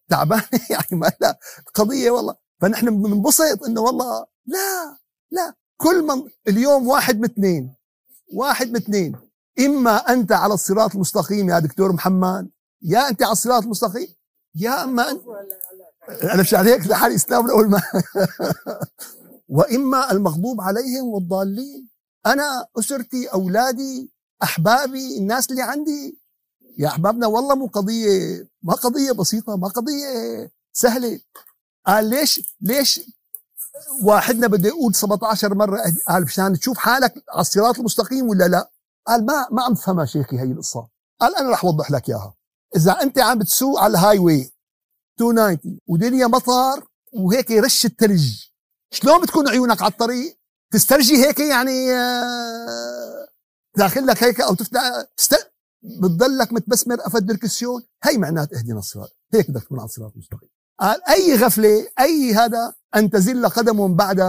تعبانة 0.09 0.43
يعني 0.69 0.87
ما 0.91 1.11
لا 1.21 1.39
قضية 1.73 2.11
والله. 2.11 2.35
فنحن 2.61 3.01
بننبسط 3.01 3.63
إنه 3.65 3.81
والله 3.81 4.25
لا 4.45 4.97
لا 5.31 5.53
كل 5.77 6.03
من 6.03 6.23
اليوم 6.47 6.87
واحد 6.87 7.17
من 7.19 7.25
اثنين 7.25 7.75
واحد 8.33 8.67
من 8.69 8.75
اثنين. 8.75 9.15
إما 9.59 9.97
أنت 9.97 10.31
على 10.31 10.53
الصراط 10.53 10.95
المستقيم 10.95 11.49
يا 11.49 11.59
دكتور 11.59 11.93
محمد 11.93 12.49
يا 12.81 13.09
أنت 13.09 13.23
على 13.23 13.31
الصراط 13.31 13.63
المستقيم 13.63 14.15
يا 14.55 14.83
أما 14.83 15.11
انت 15.11 15.21
أنا 16.23 16.41
مش 16.41 16.53
عليك 16.53 16.87
لحال 16.87 17.11
إسلام 17.15 17.49
أول 17.49 17.69
ما 17.69 17.81
وإما 19.57 20.11
المغضوب 20.11 20.61
عليهم 20.61 21.05
والضالين. 21.05 21.96
أنا 22.33 22.67
أسرتي 22.79 23.27
أولادي 23.27 24.11
أحبابي 24.43 25.17
الناس 25.17 25.51
اللي 25.51 25.61
عندي. 25.61 26.19
يا 26.77 26.87
أحبابنا 26.87 27.27
والله 27.27 27.55
مو 27.55 27.67
قضية 27.67 28.47
ما 28.63 28.73
قضية 28.73 29.11
بسيطة 29.11 29.55
ما 29.57 29.67
قضية 29.67 30.51
سهلة. 30.73 31.19
قال 31.85 32.09
ليش 32.09 32.55
ليش 32.61 33.01
واحدنا 34.03 34.47
بده 34.47 34.69
يقول 34.69 34.95
17 34.95 35.53
مرة؟ 35.55 35.81
قال 36.07 36.23
مشان 36.23 36.59
تشوف 36.59 36.77
حالك 36.77 37.13
على 37.29 37.41
الصراط 37.41 37.77
المستقيم 37.79 38.29
ولا 38.29 38.47
لا؟ 38.47 38.71
قال 39.07 39.25
ما 39.25 39.47
ما 39.51 39.63
عم 39.63 39.73
تفهمها 39.73 40.05
شيخي 40.05 40.39
هي 40.39 40.43
القصة. 40.43 40.87
قال 41.21 41.35
أنا 41.35 41.49
رح 41.49 41.65
أوضح 41.65 41.91
لك 41.91 42.09
إياها. 42.09 42.35
إذا 42.75 42.91
أنت 42.91 43.19
عم 43.19 43.39
بتسوق 43.39 43.79
على 43.79 43.91
ال 43.91 44.19
highway 44.19 44.51
290 45.21 45.79
ودنيا 45.87 46.27
مطر 46.27 46.87
وهيك 47.13 47.51
رش 47.51 47.85
الثلج 47.85 48.43
شلون 48.91 49.21
بتكون 49.21 49.47
عيونك 49.47 49.81
على 49.81 49.91
الطريق؟ 49.91 50.37
تسترجي 50.71 51.25
هيك 51.25 51.39
يعني 51.39 51.91
آه، 51.91 53.27
داخل 53.77 54.07
لك 54.07 54.23
هيك 54.23 54.41
أو 54.41 54.53
تفتح 54.53 54.81
است... 55.19 55.35
بتضلك 56.01 56.53
متبسمر 56.53 57.07
أفد 57.07 57.25
دركسيون 57.25 57.83
هي 58.03 58.17
معنات 58.17 58.53
إهدنا 58.53 58.79
الصراط. 58.79 59.17
هيك 59.33 59.51
بدك 59.51 59.63
تكون 59.63 59.79
على 59.79 59.85
الصراط 59.85 60.11
المستقيم. 60.13 60.49
قال 60.79 61.03
أي 61.09 61.35
غفلة 61.35 61.87
أي 61.99 62.33
هذا 62.33 62.73
أن 62.95 63.09
تزل 63.09 63.49
قدم 63.49 63.95
بعد 63.95 64.21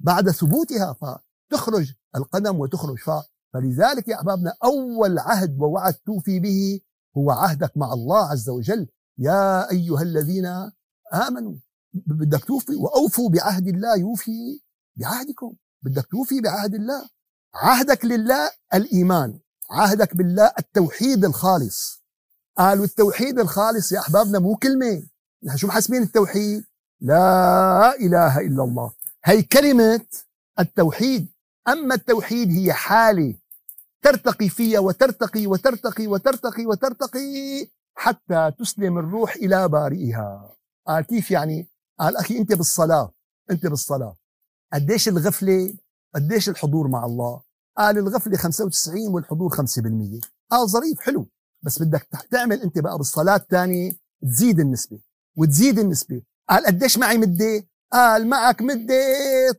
بعد 0.00 0.30
ثبوتها 0.30 0.92
فتخرج 0.92 1.92
القدم 2.16 2.60
وتخرج. 2.60 2.98
ف 2.98 3.10
فلذلك 3.54 4.08
يا 4.08 4.16
أحبابنا 4.16 4.54
أول 4.64 5.18
عهد 5.18 5.60
ووعد 5.60 5.94
توفي 5.94 6.40
به 6.40 6.80
هو 7.16 7.30
عهدك 7.30 7.76
مع 7.76 7.92
الله 7.92 8.30
عز 8.30 8.48
وجل. 8.48 8.88
يا 9.18 9.70
أيها 9.70 10.02
الذين 10.02 10.46
آمنوا 11.14 11.54
بدك 11.94 12.44
توفي 12.44 12.74
وأوفوا 12.74 13.30
بعهد 13.30 13.68
الله 13.68 13.96
يوفي 13.96 14.60
بعهدكم. 14.96 15.54
بدك 15.84 16.06
توفي 16.10 16.40
بعهد 16.40 16.74
الله؟ 16.74 17.08
عهدك 17.54 18.04
لله 18.04 18.50
الإيمان 18.74 19.38
عهدك 19.70 20.16
بالله 20.16 20.52
التوحيد 20.58 21.24
الخالص. 21.24 22.02
قالوا 22.58 22.84
التوحيد 22.84 23.38
الخالص 23.38 23.92
يا 23.92 24.00
أحبابنا 24.00 24.38
مو 24.38 24.56
كلمة. 24.56 25.02
نحن 25.42 25.56
شو 25.56 25.66
محسبين 25.66 26.02
التوحيد؟ 26.02 26.64
لا 27.00 27.96
إله 28.00 28.40
إلا 28.40 28.64
الله. 28.64 28.92
هي 29.24 29.42
كلمة 29.42 30.06
التوحيد. 30.58 31.28
أما 31.68 31.94
التوحيد 31.94 32.50
هي 32.50 32.72
حالة 32.72 33.34
ترتقي 34.02 34.48
فيها 34.48 34.78
وترتقي 34.80 35.46
وترتقي 35.46 36.06
وترتقي 36.06 36.66
وترتقي 36.66 37.68
حتى 37.94 38.52
تسلم 38.58 38.98
الروح 38.98 39.34
إلى 39.34 39.68
بارئها. 39.68 40.56
قال 40.86 41.04
كيف 41.04 41.30
يعني؟ 41.30 41.68
قال 42.00 42.16
أخي 42.16 42.38
أنت 42.38 42.52
بالصلاة 42.52 43.12
أنت 43.50 43.66
بالصلاة. 43.66 44.16
قديش 44.74 45.08
الغفلة 45.08 45.74
قديش 46.14 46.48
الحضور 46.48 46.88
مع 46.88 47.04
الله؟ 47.04 47.42
قال 47.78 47.98
الغفلة 47.98 48.36
95 48.36 49.08
والحضور 49.08 49.50
5% 49.56 50.20
قال 50.50 50.68
ظريف 50.68 51.00
حلو. 51.00 51.28
بس 51.62 51.82
بدك 51.82 52.06
تعمل 52.30 52.62
أنت 52.62 52.78
بقى 52.78 52.98
بالصلاة 52.98 53.36
الثانية 53.36 53.92
تزيد 54.22 54.60
النسبة 54.60 55.00
وتزيد 55.36 55.78
النسبة. 55.78 56.22
قال 56.50 56.66
قديش 56.66 56.98
معي 56.98 57.18
مدة؟ 57.18 57.66
قال 57.92 58.28
معك 58.28 58.62
مدة 58.62 58.94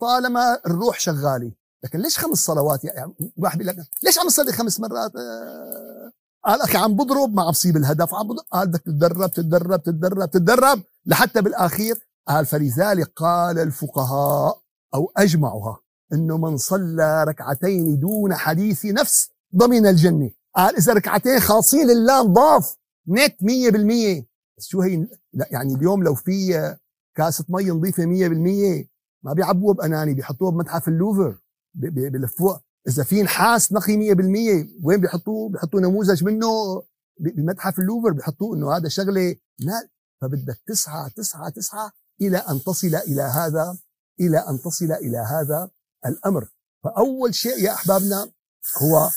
طالما 0.01 0.59
الروح 0.65 0.99
شغالة. 0.99 1.51
لكن 1.83 1.99
ليش 1.99 2.19
خمس 2.19 2.37
صلوات؟ 2.37 2.83
يعني 2.83 3.13
واحد 3.37 3.57
بيقول 3.57 3.77
لك 3.77 3.85
ليش 4.03 4.19
عم 4.19 4.27
تصلي 4.27 4.51
خمس 4.51 4.79
مرات؟ 4.79 5.11
آه. 5.15 6.11
قال 6.45 6.61
أخي 6.61 6.77
عم 6.77 6.95
بضرب 6.95 7.33
ما 7.33 7.43
عم 7.43 7.51
بصيب 7.51 7.77
الهدف. 7.77 8.13
عم 8.13 8.27
بضرب 8.27 8.45
قال 8.51 8.67
بدك 8.67 8.81
تتدرب 8.81 9.31
تتدرب 9.31 9.83
تتدرب 9.83 10.29
تتدرب 10.29 10.83
لحتى 11.05 11.41
بالآخير. 11.41 12.07
قال 12.27 12.45
فلذلك 12.45 13.11
قال 13.15 13.59
الفقهاء 13.59 14.64
أو 14.95 15.11
أجمعها 15.17 15.79
إنه 16.13 16.37
من 16.37 16.57
صلى 16.57 17.23
ركعتين 17.23 17.99
دون 17.99 18.35
حديث 18.35 18.85
نفس 18.85 19.29
ضمن 19.55 19.87
الجنة. 19.87 20.31
قال 20.55 20.75
إذا 20.75 20.93
ركعتين 20.93 21.39
خاصين 21.39 21.87
لله 21.87 22.23
نضاف 22.23 22.77
نت 23.07 23.35
100% 23.41 24.25
بس 24.57 24.67
شو 24.67 24.81
هي 24.81 25.07
لا 25.33 25.47
يعني 25.51 25.75
اليوم 25.75 26.03
لو 26.03 26.15
في 26.15 26.75
كاسة 27.15 27.45
مي 27.49 27.69
نظيفه 27.69 28.03
100% 28.03 28.87
ما 29.23 29.33
بيعبوها 29.33 29.73
بأناني 29.73 30.13
بيحطوها 30.13 30.51
بمتحف 30.51 30.87
اللوفر 30.87 31.37
بلفوها. 31.73 32.61
إذا 32.87 33.03
في 33.03 33.23
نحاس 33.23 33.73
نقي 33.73 34.15
100% 34.15 34.67
وين 34.83 35.01
بيحطوه؟ 35.01 35.49
بيحطوا 35.49 35.81
نموذج 35.81 36.23
منه 36.23 36.47
بمتحف 37.19 37.79
اللوفر 37.79 38.11
بيحطوه 38.11 38.55
إنه 38.55 38.77
هذا 38.77 38.89
شغلة 38.89 39.35
لا 39.59 39.89
فبدك 40.21 40.61
تسعى 40.67 41.09
تسعى 41.09 41.51
تسعى 41.51 41.89
إلى 42.21 42.37
أن 42.37 42.59
تصل 42.65 42.95
إلى 42.95 43.21
هذا 43.21 43.77
إلى 44.19 44.37
أن 44.37 44.61
تصل 44.61 44.91
إلى 44.91 45.17
هذا 45.17 45.69
الأمر. 46.05 46.47
فأول 46.83 47.35
شيء 47.35 47.63
يا 47.63 47.73
أحبابنا 47.73 48.31
هو 48.81 49.09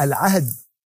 العهد 0.00 0.48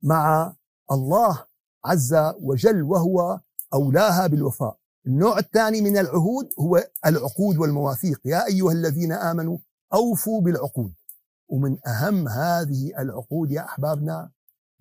مع 0.02 0.54
الله 0.90 1.44
عز 1.84 2.14
وجل 2.42 2.82
وهو 2.82 3.40
أولاها 3.72 4.26
بالوفاء. 4.26 4.78
النوع 5.06 5.38
الثاني 5.38 5.80
من 5.80 5.98
العهود 5.98 6.48
هو 6.60 6.84
العقود 7.06 7.56
والمواثيق. 7.56 8.20
يا 8.24 8.46
أيها 8.46 8.72
الذين 8.72 9.12
آمنوا 9.12 9.58
أوفوا 9.94 10.40
بالعقود. 10.40 10.94
ومن 11.48 11.78
أهم 11.86 12.28
هذه 12.28 12.92
العقود 12.98 13.50
يا 13.50 13.64
أحبابنا 13.64 14.30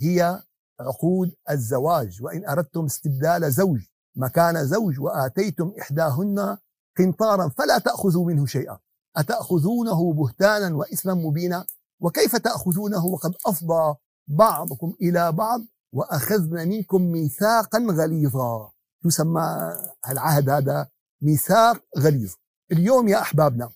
هي 0.01 0.43
عقود 0.79 1.35
الزواج. 1.49 2.23
وإن 2.23 2.45
أردتم 2.45 2.85
استبدال 2.85 3.51
زوج 3.51 3.79
مكان 4.15 4.65
زوج 4.65 4.99
وآتيتم 4.99 5.73
إحداهن 5.81 6.57
قنطارا 6.99 7.49
فلا 7.49 7.77
تأخذوا 7.77 8.25
منه 8.25 8.45
شيئا. 8.45 8.79
أتأخذونه 9.17 10.13
بهتانا 10.13 10.75
وإثما 10.75 11.13
مبينا؟ 11.13 11.65
وكيف 11.99 12.35
تأخذونه 12.35 13.05
وقد 13.05 13.35
أفضى 13.45 13.95
بعضكم 14.27 14.95
إلى 15.01 15.31
بعض 15.31 15.62
وأخذنا 15.93 16.65
منكم 16.65 17.01
ميثاقا 17.01 17.79
غليظا؟ 17.79 18.71
يسمى 19.05 19.75
العهد 20.09 20.49
هذا؟ 20.49 20.88
ميثاق 21.21 21.83
غليظ. 21.97 22.33
اليوم 22.71 23.07
يا 23.07 23.21
أحبابنا 23.21 23.71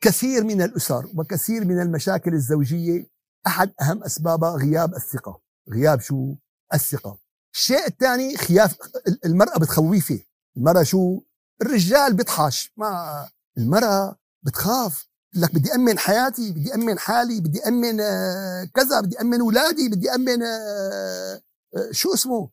كثير 0.00 0.44
من 0.44 0.62
الأسر 0.62 1.06
وكثير 1.16 1.64
من 1.64 1.80
المشاكل 1.82 2.34
الزوجية 2.34 3.06
أحد 3.46 3.72
أهم 3.82 4.02
أسبابها 4.02 4.50
غياب 4.50 4.94
الثقة. 4.94 5.40
غياب 5.72 6.00
شو؟ 6.00 6.34
الثقة. 6.74 7.18
الشيء 7.54 7.86
الثاني 7.86 8.36
خياف 8.36 8.78
المرأة 9.24 9.58
بتخوفه. 9.58 10.20
المرأة 10.56 10.82
شو؟ 10.82 11.20
الرجال 11.62 12.14
بيطحش 12.14 12.72
ما 12.76 13.28
المرأة 13.58 14.16
بتخاف. 14.42 15.06
لك 15.34 15.54
بدي 15.54 15.74
أمن 15.74 15.98
حياتي 15.98 16.52
بدي 16.52 16.74
أمن 16.74 16.98
حالي 16.98 17.40
بدي 17.40 17.60
أمن 17.68 18.00
آه، 18.00 18.64
كذا 18.74 19.00
بدي 19.00 19.20
أمن 19.20 19.40
أولادي 19.40 19.88
بدي 19.88 20.10
أمن 20.10 20.42
آه، 20.42 21.42
آه، 21.76 21.90
شو 21.90 22.14
اسمه؟ 22.14 22.50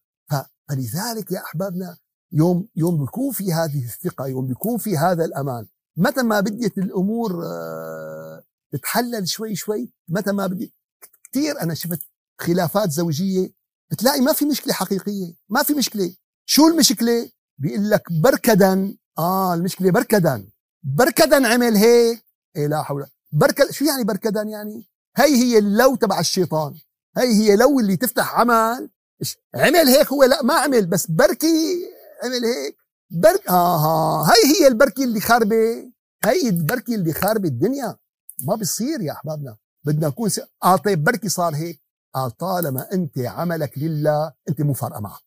فلذلك 0.70 1.32
يا 1.32 1.40
أحبابنا 1.40 1.98
يوم 2.32 2.68
يوم 2.76 2.98
بيكون 2.98 3.32
في 3.32 3.54
هذه 3.54 3.86
الثقة 3.86 4.28
يوم 4.28 4.48
بيكون 4.48 4.78
في 4.78 4.98
هذا 4.98 5.26
الأمان. 5.26 5.68
متى 5.98 6.24
ما 6.24 6.40
بديت 6.40 6.78
الأمور 6.78 7.44
تتحلل 8.72 9.28
شوي 9.28 9.56
شوي 9.56 9.94
متى 10.08 10.32
ما 10.32 10.48
بدي 10.48 10.74
كثير 11.24 11.62
أنا 11.62 11.74
شفت 11.74 12.00
خلافات 12.42 12.92
زوجية 12.92 13.54
بتلاقي 13.92 14.22
ما 14.22 14.34
في 14.34 14.46
مشكلة 14.46 14.74
حقيقية 14.74 15.34
ما 15.50 15.64
في 15.64 15.74
مشكلة. 15.74 16.16
شو 16.46 16.68
المشكلة؟ 16.68 17.30
بيقول 17.64 17.90
لك 17.90 18.04
بركدا. 18.12 18.98
آه 19.18 19.54
المشكلة 19.54 19.92
بركدا. 19.92 20.48
بركدا 20.84 21.48
عمل 21.48 21.76
هيك 21.76 22.26
إيه 22.56 22.68
لا 22.68 22.84
حول. 22.84 23.06
بركد 23.32 23.72
شو 23.72 23.86
يعني 23.86 24.04
بركدان 24.04 24.50
يعني؟ 24.50 24.88
هي 25.18 25.36
هي 25.36 25.58
اللو 25.58 25.96
تبع 25.96 26.20
الشيطان. 26.20 26.74
هي 27.18 27.28
هي 27.28 27.56
لو 27.56 27.80
اللي 27.80 27.98
تفتح 27.98 28.36
عمل. 28.40 28.90
عمل 29.56 29.88
هيك 29.88 30.08
هو. 30.08 30.24
لا 30.24 30.44
ما 30.44 30.54
عمل 30.54 30.86
بس 30.86 31.08
بركي 31.12 31.86
عمل 32.24 32.46
هيك. 32.46 32.78
برك 33.12 33.50
ها 33.52 34.32
هي 34.32 34.62
هي 34.62 34.68
البركي 34.68 35.04
اللي 35.04 35.20
خاربه 35.20 35.92
هي 36.26 36.50
البركي 36.50 36.96
اللي 36.96 37.14
خاربه 37.14 37.48
الدنيا. 37.48 37.98
ما 38.48 38.56
بيصير 38.56 39.02
يا 39.02 39.12
أحبابنا. 39.12 39.58
بدنا 39.84 40.08
نكون 40.08 40.30
س... 40.30 40.42
آه 40.64 40.76
طيب 40.76 41.04
بركي 41.04 41.30
صار 41.30 41.56
هيك. 41.56 41.82
آه 42.16 42.30
طالما 42.30 42.94
أنت 42.94 43.20
عملك 43.20 43.78
لله 43.78 44.34
أنت 44.50 44.62
مو 44.62 44.74
فارقة 44.74 45.00
معك. 45.02 45.24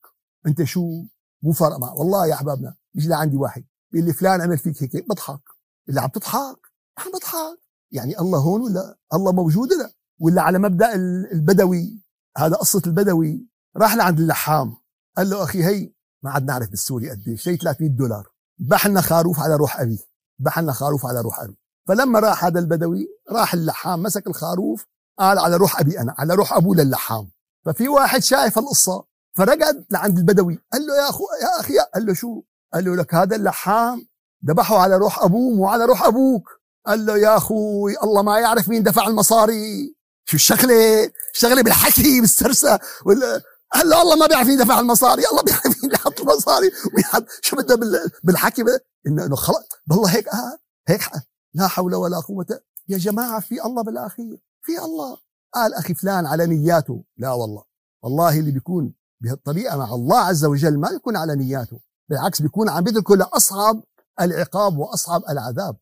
أنت 0.46 0.62
شو؟ 0.62 1.02
مو 1.42 1.52
فارقة 1.52 1.78
معك 1.78 1.96
والله 1.96 2.26
يا 2.26 2.34
أحبابنا 2.34 2.76
بيجي 2.94 3.08
لعندي 3.08 3.36
واحد. 3.36 3.64
بيقول 3.92 4.06
لي 4.06 4.12
فلان 4.12 4.40
عمل 4.40 4.58
فيك 4.58 4.82
هيك. 4.82 5.08
بضحك. 5.08 5.40
اللي 5.88 6.00
عم 6.00 6.08
تضحك؟ 6.08 6.58
عم 6.98 7.12
بضحك. 7.12 7.58
يعني 7.90 8.18
الله 8.18 8.38
هون 8.38 8.60
ولا؟ 8.60 8.98
الله 9.14 9.32
موجود 9.32 9.72
لا 9.72 9.92
ولا 10.20 10.42
على 10.42 10.58
مبدأ 10.58 10.94
البدوي. 11.32 12.02
هذا 12.36 12.56
قصة 12.56 12.82
البدوي. 12.86 13.46
راح 13.76 13.94
لعند 13.94 14.20
اللحام. 14.20 14.76
قال 15.16 15.30
له 15.30 15.42
أخي 15.42 15.64
هي 15.64 15.92
ما 16.22 16.30
عاد 16.30 16.44
نعرف 16.44 16.70
بالسوري 16.70 17.10
قديش 17.10 17.48
هي 17.48 17.56
300 17.56 17.90
دولار. 17.90 18.28
ذبح 18.62 18.86
لنا 18.86 19.00
خروف 19.00 19.40
على 19.40 19.56
روح 19.56 19.80
أبي. 19.80 19.98
ذبح 20.42 20.58
لنا 20.58 20.72
خروف 20.72 21.06
على 21.06 21.20
روح 21.20 21.40
أبي. 21.40 21.56
فلما 21.88 22.20
راح 22.20 22.44
هذا 22.44 22.60
البدوي 22.60 23.08
راح 23.30 23.54
اللحام 23.54 24.02
مسك 24.02 24.26
الخروف 24.26 24.86
قال 25.18 25.38
على 25.38 25.56
روح 25.56 25.80
أبي 25.80 26.00
أنا 26.00 26.14
على 26.18 26.34
روح 26.34 26.52
أبوه 26.52 26.76
للحام. 26.76 27.30
ففي 27.64 27.88
واحد 27.88 28.22
شايف 28.22 28.58
القصة. 28.58 29.04
فرقد 29.36 29.86
لعند 29.90 30.18
البدوي 30.18 30.58
قال 30.72 30.86
له 30.86 30.96
يا 30.96 31.08
اخو 31.08 31.24
يا 31.42 31.60
أخي 31.60 31.74
قال 31.94 32.06
له 32.06 32.14
شو؟ 32.14 32.42
قال 32.74 32.84
له 32.84 32.96
لك 32.96 33.14
هذا 33.14 33.36
اللحام 33.36 34.08
ذبحه 34.46 34.78
على 34.78 34.96
روح 34.96 35.22
أبوه 35.22 35.54
مو 35.54 35.68
على 35.68 35.84
روح 35.84 36.02
أبوك. 36.02 36.48
قال 36.86 37.06
له 37.06 37.18
يا 37.18 37.36
أخوي 37.36 37.94
الله 38.02 38.22
ما 38.22 38.38
يعرف 38.38 38.68
مين 38.68 38.82
دفع 38.82 39.06
المصاري. 39.06 39.96
شو 40.24 40.36
الشغلة؟ 40.36 41.10
الشغله 41.34 41.62
بالحكي 41.62 42.20
بالسرسة 42.20 42.78
ولا 43.06 43.42
قال 43.74 43.88
له 43.88 44.02
الله 44.02 44.16
ما 44.16 44.26
بيعرف 44.26 44.46
مين 44.48 44.58
دفع 44.58 44.80
المصاري 44.80 45.22
الله 45.30 45.42
بيعرف 45.42 45.84
مين 45.84 45.96
حط 45.96 46.20
المصاري 46.20 46.70
ويحط 46.94 47.26
شو 47.42 47.56
بده 47.56 47.78
بالحكي 48.24 48.62
إنه 49.06 49.26
إنه 49.26 49.36
خلص 49.36 49.68
والله 49.90 50.16
هيك 50.16 50.28
آه 50.28 50.58
هيك 50.88 51.02
لا 51.54 51.66
حول 51.68 51.94
ولا 51.94 52.20
قوة. 52.20 52.60
يا 52.88 52.98
جماعة 52.98 53.40
في 53.40 53.64
الله 53.64 53.82
بالآخير 53.82 54.38
في 54.62 54.78
الله. 54.78 55.18
قال 55.54 55.74
أخي 55.74 55.94
فلان 55.94 56.26
على 56.26 56.46
نياته. 56.46 57.04
لا 57.16 57.32
والله. 57.32 57.64
والله 58.02 58.38
اللي 58.38 58.50
بيكون 58.50 58.94
بهالطريقه 59.22 59.76
مع 59.76 59.94
الله 59.94 60.18
عز 60.18 60.44
وجل 60.44 60.78
ما 60.78 60.90
بيكون 60.90 61.16
على 61.16 61.34
نياته. 61.36 61.80
بالعكس 62.10 62.42
بيكون 62.42 62.68
عم 62.68 62.84
بيتركه 62.84 63.16
لأصعب 63.16 63.82
العقاب 64.20 64.78
وأصعب 64.78 65.22
العذاب. 65.30 65.76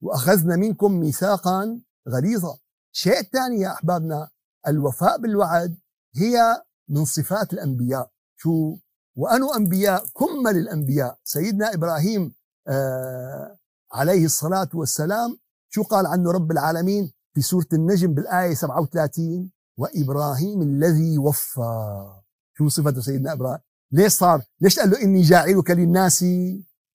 وأخذنا 0.00 0.56
منكم 0.56 0.92
ميثاقا 0.92 1.80
غليظا 2.08 2.58
شيء 2.92 3.22
ثاني 3.22 3.60
يا 3.60 3.72
أحبابنا 3.72 4.28
الوفاء 4.68 5.18
بالوعد 5.18 5.78
هي 6.16 6.62
من 6.88 7.04
صفات 7.04 7.52
الأنبياء. 7.52 8.10
شو؟ 8.36 8.76
وأنو 9.16 9.54
أنبياء؟ 9.54 10.04
كمل 10.06 10.56
الأنبياء. 10.56 11.18
سيدنا 11.24 11.74
إبراهيم 11.74 12.34
آه 12.68 13.58
عليه 13.92 14.24
الصلاة 14.24 14.68
والسلام 14.74 15.38
شو 15.70 15.82
قال 15.82 16.06
عنه 16.06 16.32
رب 16.32 16.50
العالمين 16.50 17.12
في 17.34 17.42
سورة 17.42 17.66
النجم 17.72 18.14
بالآية 18.14 18.54
37 18.54 19.52
وإبراهيم 19.76 20.62
الذي 20.62 21.18
وفى. 21.18 22.14
شو 22.58 22.68
صفته 22.68 23.00
سيدنا 23.00 23.32
إبراهيم؟ 23.32 23.58
ليش 23.92 24.12
صار؟ 24.12 24.42
ليش 24.60 24.78
قال 24.78 24.90
له 24.90 25.02
إني 25.02 25.22
جاعلك 25.22 25.70
للناس 25.70 26.24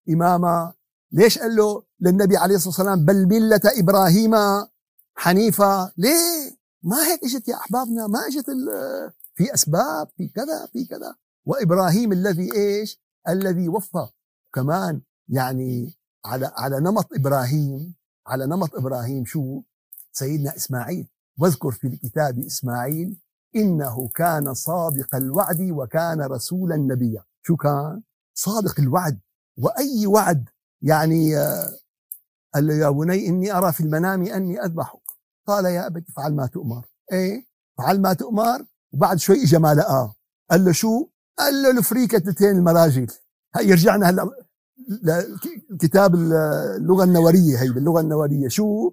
إماما؟ 0.09 0.73
ليش 1.11 1.39
قال 1.39 1.55
له 1.55 1.83
للنبي 1.99 2.37
عليه 2.37 2.55
الصلاة 2.55 2.69
والسلام 2.69 3.05
بل 3.05 3.27
ملة 3.27 3.61
إبراهيم 3.65 4.31
حنيفة 5.15 5.91
ليه؟ 5.97 6.57
ما 6.83 7.07
هيك 7.07 7.23
إجت 7.23 7.47
يا 7.47 7.55
أحبابنا 7.55 8.07
ما 8.07 8.19
إجت 8.27 8.45
في 9.35 9.53
أسباب 9.53 10.07
في 10.17 10.27
كذا 10.27 10.65
في 10.73 10.85
كذا. 10.85 11.15
وإبراهيم 11.45 12.11
الذي 12.11 12.55
إيش؟ 12.55 13.01
الذي 13.29 13.67
وفى. 13.69 14.07
كمان 14.53 15.01
يعني 15.29 15.97
على 16.25 16.51
على 16.57 16.79
نمط 16.79 17.07
إبراهيم 17.13 17.95
على 18.27 18.45
نمط 18.45 18.75
إبراهيم 18.75 19.25
شو؟ 19.25 19.61
سيدنا 20.11 20.55
إسماعيل. 20.55 21.07
واذكر 21.41 21.71
في 21.71 21.88
الكتاب 21.88 22.39
إسماعيل 22.39 23.17
إنه 23.56 24.08
كان 24.08 24.54
صادق 24.54 25.15
الوعد 25.15 25.62
وكان 25.62 26.21
رسولا 26.21 26.77
نبيا. 26.77 27.23
شو 27.43 27.56
كان؟ 27.56 28.01
صادق 28.34 28.80
الوعد. 28.80 29.19
وأي 29.58 30.08
وعد؟ 30.08 30.49
يعني 30.82 31.38
آه، 31.38 31.69
قال 32.54 32.67
له 32.67 32.73
يا 32.73 32.89
بني 32.89 33.27
إني 33.27 33.58
أرى 33.58 33.71
في 33.71 33.82
المنام 33.82 34.23
أني 34.23 34.65
أذبحك. 34.65 35.01
قال 35.47 35.65
يا 35.65 35.88
أبت 35.88 36.10
افعل 36.10 36.36
ما 36.36 36.45
تؤمر. 36.45 36.86
إيه؟ 37.12 37.45
فعل 37.77 38.01
ما 38.01 38.13
تؤمر 38.13 38.65
وبعد 38.93 39.17
شوي 39.17 39.43
إجا 39.43 39.58
ما 39.58 39.73
لقاه. 39.73 40.15
قال 40.51 40.65
له 40.65 40.71
شو؟ 40.71 41.08
قال 41.39 41.54
له 41.63 41.71
الفريكتين 41.71 42.49
المراجل 42.49 43.08
هي 43.56 43.69
يرجعنا 43.69 44.10
هلا 44.10 44.32
لكتاب 45.69 46.15
اللغة 46.15 47.04
النورية 47.04 47.62
هي 47.62 47.69
باللغة 47.69 48.01
النورية 48.01 48.47
شو؟ 48.47 48.91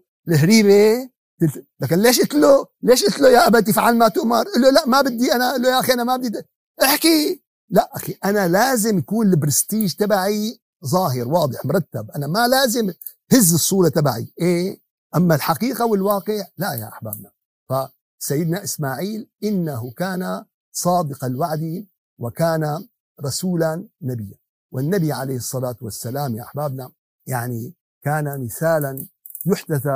لكن 1.81 1.97
ليش 2.03 2.21
قلت 2.21 2.35
له؟ 2.35 2.67
ليش 2.83 3.05
قلت 3.05 3.21
له 3.21 3.29
يا 3.29 3.47
أبتي 3.47 3.73
فعل 3.73 3.97
ما 3.97 4.09
تؤمر؟ 4.09 4.45
قال 4.45 4.63
له 4.63 4.71
لا 4.71 4.87
ما 4.87 5.01
بدي 5.01 5.33
أنا. 5.33 5.51
قال 5.53 5.63
له 5.63 5.69
يا 5.69 5.81
أخي 5.81 5.93
أنا 5.93 6.05
ما 6.05 6.17
بدي. 6.17 6.43
احكي. 6.83 7.43
لا 7.71 7.97
أخي 7.97 8.19
أنا 8.25 8.49
لازم 8.49 8.99
يكون 8.99 9.31
البرستيج 9.31 9.95
تبعي 9.95 10.61
ظاهر 10.87 11.29
واضح 11.29 11.65
مرتب. 11.65 12.11
أنا 12.11 12.27
ما 12.27 12.49
لازم 12.49 12.93
هز 13.33 13.55
الصورة 13.55 13.89
تبعي. 13.89 14.33
إيه. 14.41 14.81
أما 15.17 15.35
الحقيقة 15.35 15.87
والواقع 15.87 16.45
لا 16.59 16.75
يا 16.75 16.89
أحبابنا. 16.89 17.31
فسيدنا 17.69 18.65
إسماعيل 18.65 19.31
إنه 19.45 19.91
كان 19.91 20.45
صادق 20.73 21.25
الوعد 21.25 21.87
وكان 22.19 22.89
رسولا 23.25 23.89
نبيا. 24.03 24.39
والنبي 24.73 25.13
عليه 25.13 25.37
الصلاة 25.37 25.77
والسلام 25.81 26.37
يا 26.37 26.43
أحبابنا 26.43 26.91
يعني 27.27 27.75
كان 28.05 28.45
مثالا 28.45 29.07
يحدث 29.47 29.89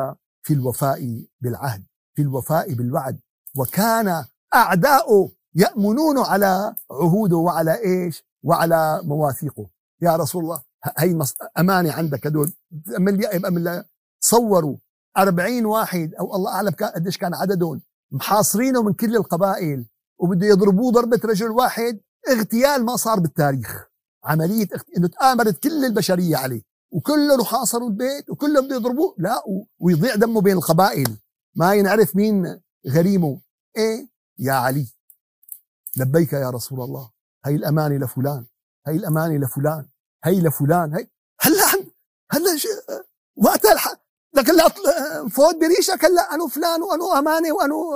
في 0.43 0.55
الوفاء 0.55 1.25
بالعهد 1.41 1.85
في 2.15 2.23
الوفاء 2.23 2.75
بالوعد. 2.75 3.21
وكان 3.57 4.25
أعداؤه 4.55 5.33
يأمنون 5.55 6.19
على 6.19 6.75
عهوده 6.91 7.37
وعلى 7.37 7.85
إيش؟ 7.85 8.25
وعلى 8.43 9.01
مواثيقه. 9.05 9.67
يا 10.03 10.17
رسول 10.17 10.45
الله 10.45 10.63
هي 10.99 11.19
أمانة 11.59 11.93
عندك 11.93 12.27
هدول. 12.27 12.53
أمن 12.97 13.65
لي 13.65 13.85
صوروا 14.21 14.77
أربعين 15.19 15.67
واحد 15.67 16.15
أو 16.15 16.37
الله 16.37 16.51
أعلم 16.53 16.71
قديش 16.71 17.19
كان 17.19 17.35
عددهم 17.35 17.83
محاصرينه 18.13 18.83
من 18.83 18.93
كل 18.93 19.17
القبائل 19.17 19.87
وبده 20.19 20.47
يضربوه 20.47 20.93
ضربة 20.93 21.21
رجل 21.25 21.51
واحد 21.51 22.01
اغتيال 22.29 22.85
ما 22.85 22.97
صار 22.97 23.21
بالتاريخ. 23.21 23.85
عملية 24.25 24.69
إنه 24.97 25.09
تآمرت 25.09 25.63
كل 25.63 25.85
البشرية 25.85 26.37
عليه. 26.37 26.63
وكلهم 26.93 27.45
حاصروا 27.45 27.89
البيت 27.89 28.31
وكلهم 28.31 28.67
بده 28.67 28.77
يضربوه 28.77 29.15
لا 29.19 29.43
ويضيع 29.79 30.15
دمه 30.15 30.41
بين 30.41 30.57
القبائل. 30.57 31.17
ما 31.55 31.75
ينعرف 31.75 32.17
مين 32.17 32.61
غريمه. 32.89 33.41
إيه؟ 33.77 34.09
يا 34.39 34.53
علي. 34.53 34.87
لبيك 35.97 36.33
يا 36.33 36.51
رسول 36.51 36.81
الله. 36.81 37.11
هي 37.45 37.55
الأمانة 37.57 38.05
لفلان. 38.05 38.47
هي 38.87 38.97
الأمانة 38.97 39.37
لفلان. 39.47 39.89
هي 40.25 40.41
لفلان. 40.41 40.95
هي 40.95 41.09
هلأ 41.41 41.87
هلأ 42.31 42.57
وقتها 43.37 43.73
الح... 43.73 43.95
لك 44.35 44.51
هلا 44.51 44.69
فوت 45.29 45.55
بريشك 45.55 46.05
هلأ. 46.05 46.35
انو 46.35 46.49
فلان 46.49 46.83
وانو 46.83 47.13
أمانة 47.13 47.53
وانو 47.53 47.91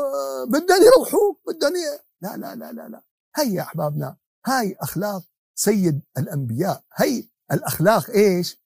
بدهم 0.47 0.83
يروحوك 0.83 1.41
بدهم 1.47 1.73
لا 2.21 2.37
لا 2.37 2.55
لا 2.55 2.73
لا 2.73 2.89
لا. 2.89 3.03
هي 3.37 3.55
يا 3.55 3.63
أحبابنا. 3.63 4.17
هاي 4.47 4.77
أخلاق 4.81 5.23
سيد 5.55 6.01
الأنبياء. 6.19 6.85
هي 6.95 7.25
الأخلاق 7.53 8.11
إيش؟ 8.11 8.66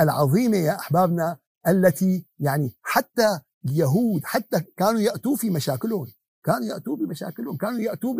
العظيمة 0.00 0.56
يا 0.56 0.78
أحبابنا 0.78 1.36
التي 1.68 2.26
يعني 2.38 2.74
حتى 2.82 3.40
اليهود 3.64 4.24
حتى 4.24 4.60
كانوا 4.76 5.00
يأتوا 5.00 5.36
في 5.36 5.50
مشاكلهم 5.50 6.06
كانوا 6.44 6.66
يأتوا 6.66 6.96
بمشاكلهم 6.96 7.56
كانوا 7.56 7.80
يأتوا 7.80 8.14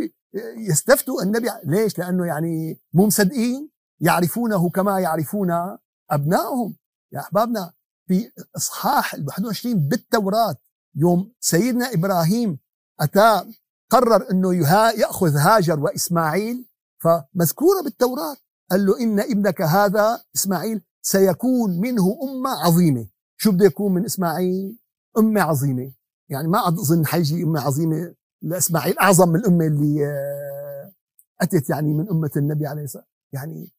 يستفتوا 0.56 1.22
النبي 1.22 1.48
ليش؟ 1.64 1.98
لأنه 1.98 2.26
يعني 2.26 2.80
مو 2.92 3.06
مصدقين 3.06 3.70
يعرفونه 4.00 4.70
كما 4.70 5.00
يعرفون 5.00 5.78
أبنائهم. 6.10 6.76
يا 7.12 7.20
أحبابنا 7.20 7.72
في 8.08 8.32
إصحاح 8.56 9.14
ال 9.14 9.26
21 9.26 9.88
بالتوراة 9.88 10.56
يوم 10.96 11.32
سيدنا 11.40 11.92
إبراهيم 11.94 12.58
أتى 13.00 13.44
قرر 13.90 14.30
إنه 14.30 14.54
يأخذ 14.90 15.36
هاجر 15.36 15.80
وإسماعيل 15.80 16.68
فمذكورة 17.02 17.82
بالتوراة 17.82 18.36
قال 18.70 18.86
له 18.86 19.00
إن 19.00 19.20
ابنك 19.20 19.62
هذا 19.62 20.22
إسماعيل 20.36 20.82
سيكون 21.02 21.80
منه 21.80 22.18
أمة 22.22 22.50
عظيمة. 22.50 23.06
شو 23.36 23.52
بده 23.52 23.64
يكون 23.66 23.94
من 23.94 24.04
إسماعيل؟ 24.04 24.78
أمة 25.18 25.40
عظيمة. 25.40 25.92
يعني 26.28 26.48
ما 26.48 26.68
أظن 26.68 27.06
حيجي 27.06 27.42
أمة 27.42 27.60
عظيمة 27.60 28.14
لإسماعيل 28.42 28.98
أعظم 28.98 29.28
من 29.28 29.36
الأمة 29.36 29.66
اللي 29.66 30.06
آه، 30.06 30.92
أتت 31.40 31.70
يعني 31.70 31.94
من 31.94 32.08
أمة 32.08 32.30
النبي 32.36 32.66
عليه 32.66 32.84
الصلاة. 32.84 33.06
يعني 33.32 33.72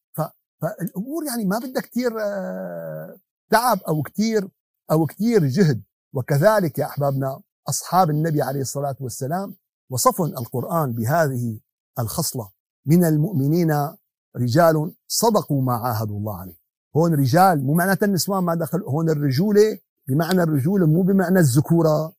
فالأمور 0.62 1.26
يعني 1.26 1.46
ما 1.46 1.60
بدها 1.60 1.82
كثير 1.82 2.12
آه، 2.22 3.18
تعب 3.50 3.80
أو 3.88 4.02
كثير 4.02 4.50
أو 4.92 5.06
كثير 5.06 5.46
جهد. 5.46 5.84
وكذلك 6.14 6.78
يا 6.78 6.86
أحبابنا 6.86 7.42
أصحاب 7.70 8.10
النبي 8.10 8.42
عليه 8.42 8.62
الصلاة 8.62 8.96
والسلام 9.00 9.56
وصفهم 9.90 10.28
القرآن 10.28 10.94
بهذه 10.94 11.60
الخصلة. 12.00 12.50
من 12.86 13.06
المؤمنين 13.06 13.90
رجال 14.36 14.94
صدقوا 15.08 15.62
ما 15.62 15.74
عاهدوا 15.74 16.18
الله 16.18 16.38
عليه. 16.38 16.63
هون 16.96 17.14
رجال 17.14 17.64
مو 17.64 17.74
معناتها 17.74 18.06
النسوان 18.06 18.44
ما 18.44 18.56
دخل 18.56 18.82
هون 18.82 19.10
الرجولة 19.10 19.80
بمعنى 20.08 20.44
الرجولة 20.44 20.86
مو 20.86 21.02
بمعنى 21.02 21.40
الذكورة. 21.40 22.14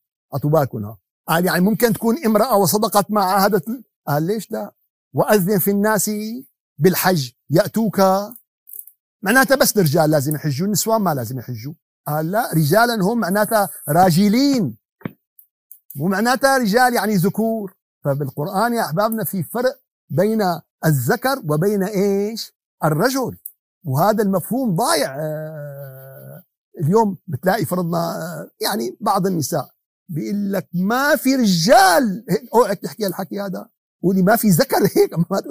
بالكم 0.45 0.95
قال 1.29 1.47
يعني 1.47 1.61
ممكن 1.61 1.93
تكون 1.93 2.25
امرأة 2.27 2.57
وصدقت 2.57 3.11
ما 3.11 3.25
عاهدت 3.25 3.65
قال 4.07 4.23
ليش 4.23 4.51
لا؟ 4.51 4.75
وأذن 5.13 5.59
في 5.59 5.71
الناس 5.71 6.11
بالحج 6.79 7.31
يأتوك. 7.51 8.03
معناتها 9.23 9.55
بس 9.55 9.77
الرجال 9.77 10.11
لازم 10.11 10.35
يحجوا 10.35 10.67
النسوان 10.67 11.01
ما 11.01 11.15
لازم 11.15 11.39
يحجوا. 11.39 11.75
قال 12.07 12.31
لا 12.31 12.51
رجالا 12.55 12.95
هم 13.03 13.21
معناتها 13.21 13.69
راجلين. 13.89 14.77
مو 15.97 16.09
معناتها 16.09 16.59
رجال 16.59 16.95
يعني 16.95 17.15
ذكور. 17.15 17.75
فبالقرآن 18.05 18.75
يا 18.75 18.85
أحبابنا 18.85 19.25
في 19.25 19.43
فرق 19.43 19.81
بين 20.11 20.43
الذكر 20.85 21.43
وبين 21.49 21.83
إيش؟ 21.83 22.53
الرجل. 22.85 23.37
وهذا 23.85 24.23
المفهوم 24.23 24.75
ضايع 24.77 25.17
آه، 25.21 26.43
اليوم 26.81 27.19
بتلاقي 27.27 27.65
فرضنا 27.65 27.99
آه، 27.99 28.51
يعني 28.61 28.97
بعض 29.01 29.27
النساء 29.27 29.71
بيقول 30.09 30.53
لك 30.53 30.69
ما 30.75 31.17
في 31.17 31.35
رجال 31.35 32.25
أوعك 32.55 32.79
تحكي 32.79 33.07
الحكي 33.07 33.41
هذا؟ 33.41 33.69
قولي 34.03 34.23
ما 34.23 34.37
في 34.37 34.49
ذكر 34.49 34.77
هيك 34.97 35.19
ما 35.19 35.43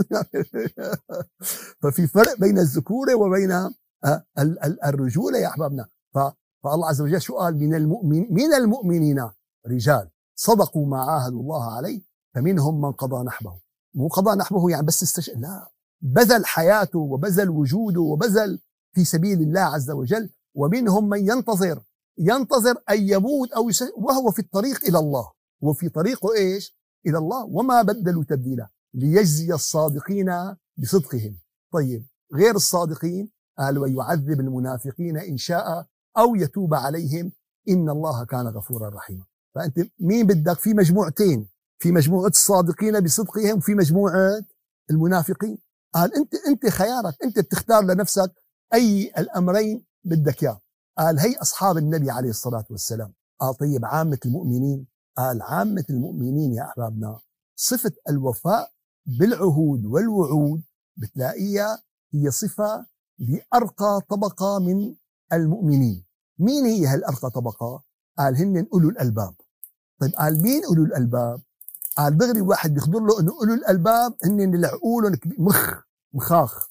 ففي 1.81 2.07
فرق 2.07 2.39
بين 2.39 2.59
الذكورة 2.59 3.15
وبين 3.15 3.51
آه، 3.51 4.25
الرجولة 4.85 5.37
يا 5.37 5.47
أحبابنا. 5.47 5.87
فالله 6.63 6.87
عز 6.87 7.01
وجل 7.01 7.21
شو 7.21 7.37
قال 7.37 7.57
من 7.57 7.75
المؤمن 7.75 8.33
من 8.33 8.53
المؤمنين 8.53 9.29
رجال 9.67 10.09
صدقوا 10.35 10.85
ما 10.85 11.01
عاهدوا 11.03 11.41
الله 11.41 11.75
عليه 11.75 12.01
فمنهم 12.35 12.81
من 12.81 12.91
قضى 12.91 13.23
نحبه. 13.23 13.59
مو 13.95 14.07
قضى 14.07 14.35
نحبه 14.37 14.69
يعني 14.69 14.85
بس 14.85 15.03
استش... 15.03 15.29
لا. 15.29 15.72
بذل 16.03 16.45
حياته 16.45 16.99
وبذل 16.99 17.49
وجوده 17.49 18.01
وبذل 18.01 18.59
في 18.95 19.05
سبيل 19.05 19.41
الله 19.41 19.61
عز 19.61 19.91
وجل 19.91 20.29
ومنهم 20.55 21.09
من 21.09 21.29
ينتظر 21.29 21.83
ينتظر 22.17 22.75
أن 22.89 23.09
يموت 23.09 23.51
أو. 23.51 23.69
وهو 23.97 24.31
في 24.31 24.39
الطريق 24.39 24.85
إلى 24.85 24.99
الله. 24.99 25.31
وفي 25.61 25.89
طريقه 25.89 26.35
إيش؟ 26.35 26.77
إلى 27.05 27.17
الله. 27.17 27.45
وما 27.45 27.81
بدلوا 27.81 28.23
تبديلا؟ 28.23 28.69
ليجزي 28.93 29.53
الصادقين 29.53 30.55
بصدقهم. 30.77 31.39
طيب 31.73 32.05
غير 32.33 32.55
الصادقين 32.55 33.29
قال 33.57 33.77
ويعذب 33.77 34.39
المنافقين 34.39 35.17
إن 35.17 35.37
شاء 35.37 35.87
أو 36.17 36.35
يتوب 36.35 36.73
عليهم. 36.73 37.31
إن 37.69 37.89
الله 37.89 38.25
كان 38.25 38.47
غفورا 38.47 38.89
رحيما. 38.89 39.23
فأنت 39.55 39.79
مين 39.99 40.27
بدك؟ 40.27 40.59
في 40.59 40.73
مجموعتين. 40.73 41.49
في 41.79 41.91
مجموعة 41.91 42.27
الصادقين 42.27 42.99
بصدقهم 42.99 43.57
وفي 43.57 43.75
مجموعة 43.75 44.41
المنافقين. 44.89 45.57
قال 45.93 46.15
أنت 46.15 46.33
أنت 46.47 46.67
خيارك 46.69 47.23
أنت 47.23 47.39
بتختار 47.39 47.83
لنفسك 47.83 48.31
أي 48.73 49.11
الأمرين 49.17 49.85
بدك 50.03 50.43
إياه. 50.43 50.61
قال 50.97 51.19
هي 51.19 51.35
أصحاب 51.35 51.77
النبي 51.77 52.11
عليه 52.11 52.29
الصلاة 52.29 52.65
والسلام. 52.69 53.13
قال 53.39 53.57
طيب 53.57 53.85
عامة 53.85 54.19
المؤمنين؟ 54.25 54.87
قال 55.17 55.41
عامة 55.41 55.85
المؤمنين 55.89 56.53
يا 56.53 56.63
أحبابنا 56.63 57.19
صفة 57.55 57.91
الوفاء 58.09 58.71
بالعهود 59.05 59.85
والوعود 59.85 60.63
بتلاقيها 60.97 61.83
هي 62.13 62.31
صفة 62.31 62.85
لأرقى 63.19 64.01
طبقة 64.09 64.59
من 64.59 64.95
المؤمنين. 65.33 66.05
مين 66.39 66.65
هي 66.65 66.85
هالأرقى 66.85 67.29
طبقة؟ 67.29 67.83
قال 68.17 68.37
هن 68.37 68.67
أولو 68.73 68.89
الألباب. 68.89 69.33
طيب 69.99 70.11
قال 70.11 70.41
مين 70.41 70.65
أولو 70.65 70.83
الألباب؟ 70.83 71.41
قال 71.97 72.17
دغري 72.17 72.41
واحد 72.41 72.73
بيخبر 72.73 72.99
له 72.99 73.19
إنه 73.19 73.31
اولو 73.31 73.53
الألباب 73.53 74.13
هن 74.25 74.55
اللي 74.55 74.67
عقولهم 74.67 75.19
مخ 75.37 75.73
مخاخ. 76.13 76.67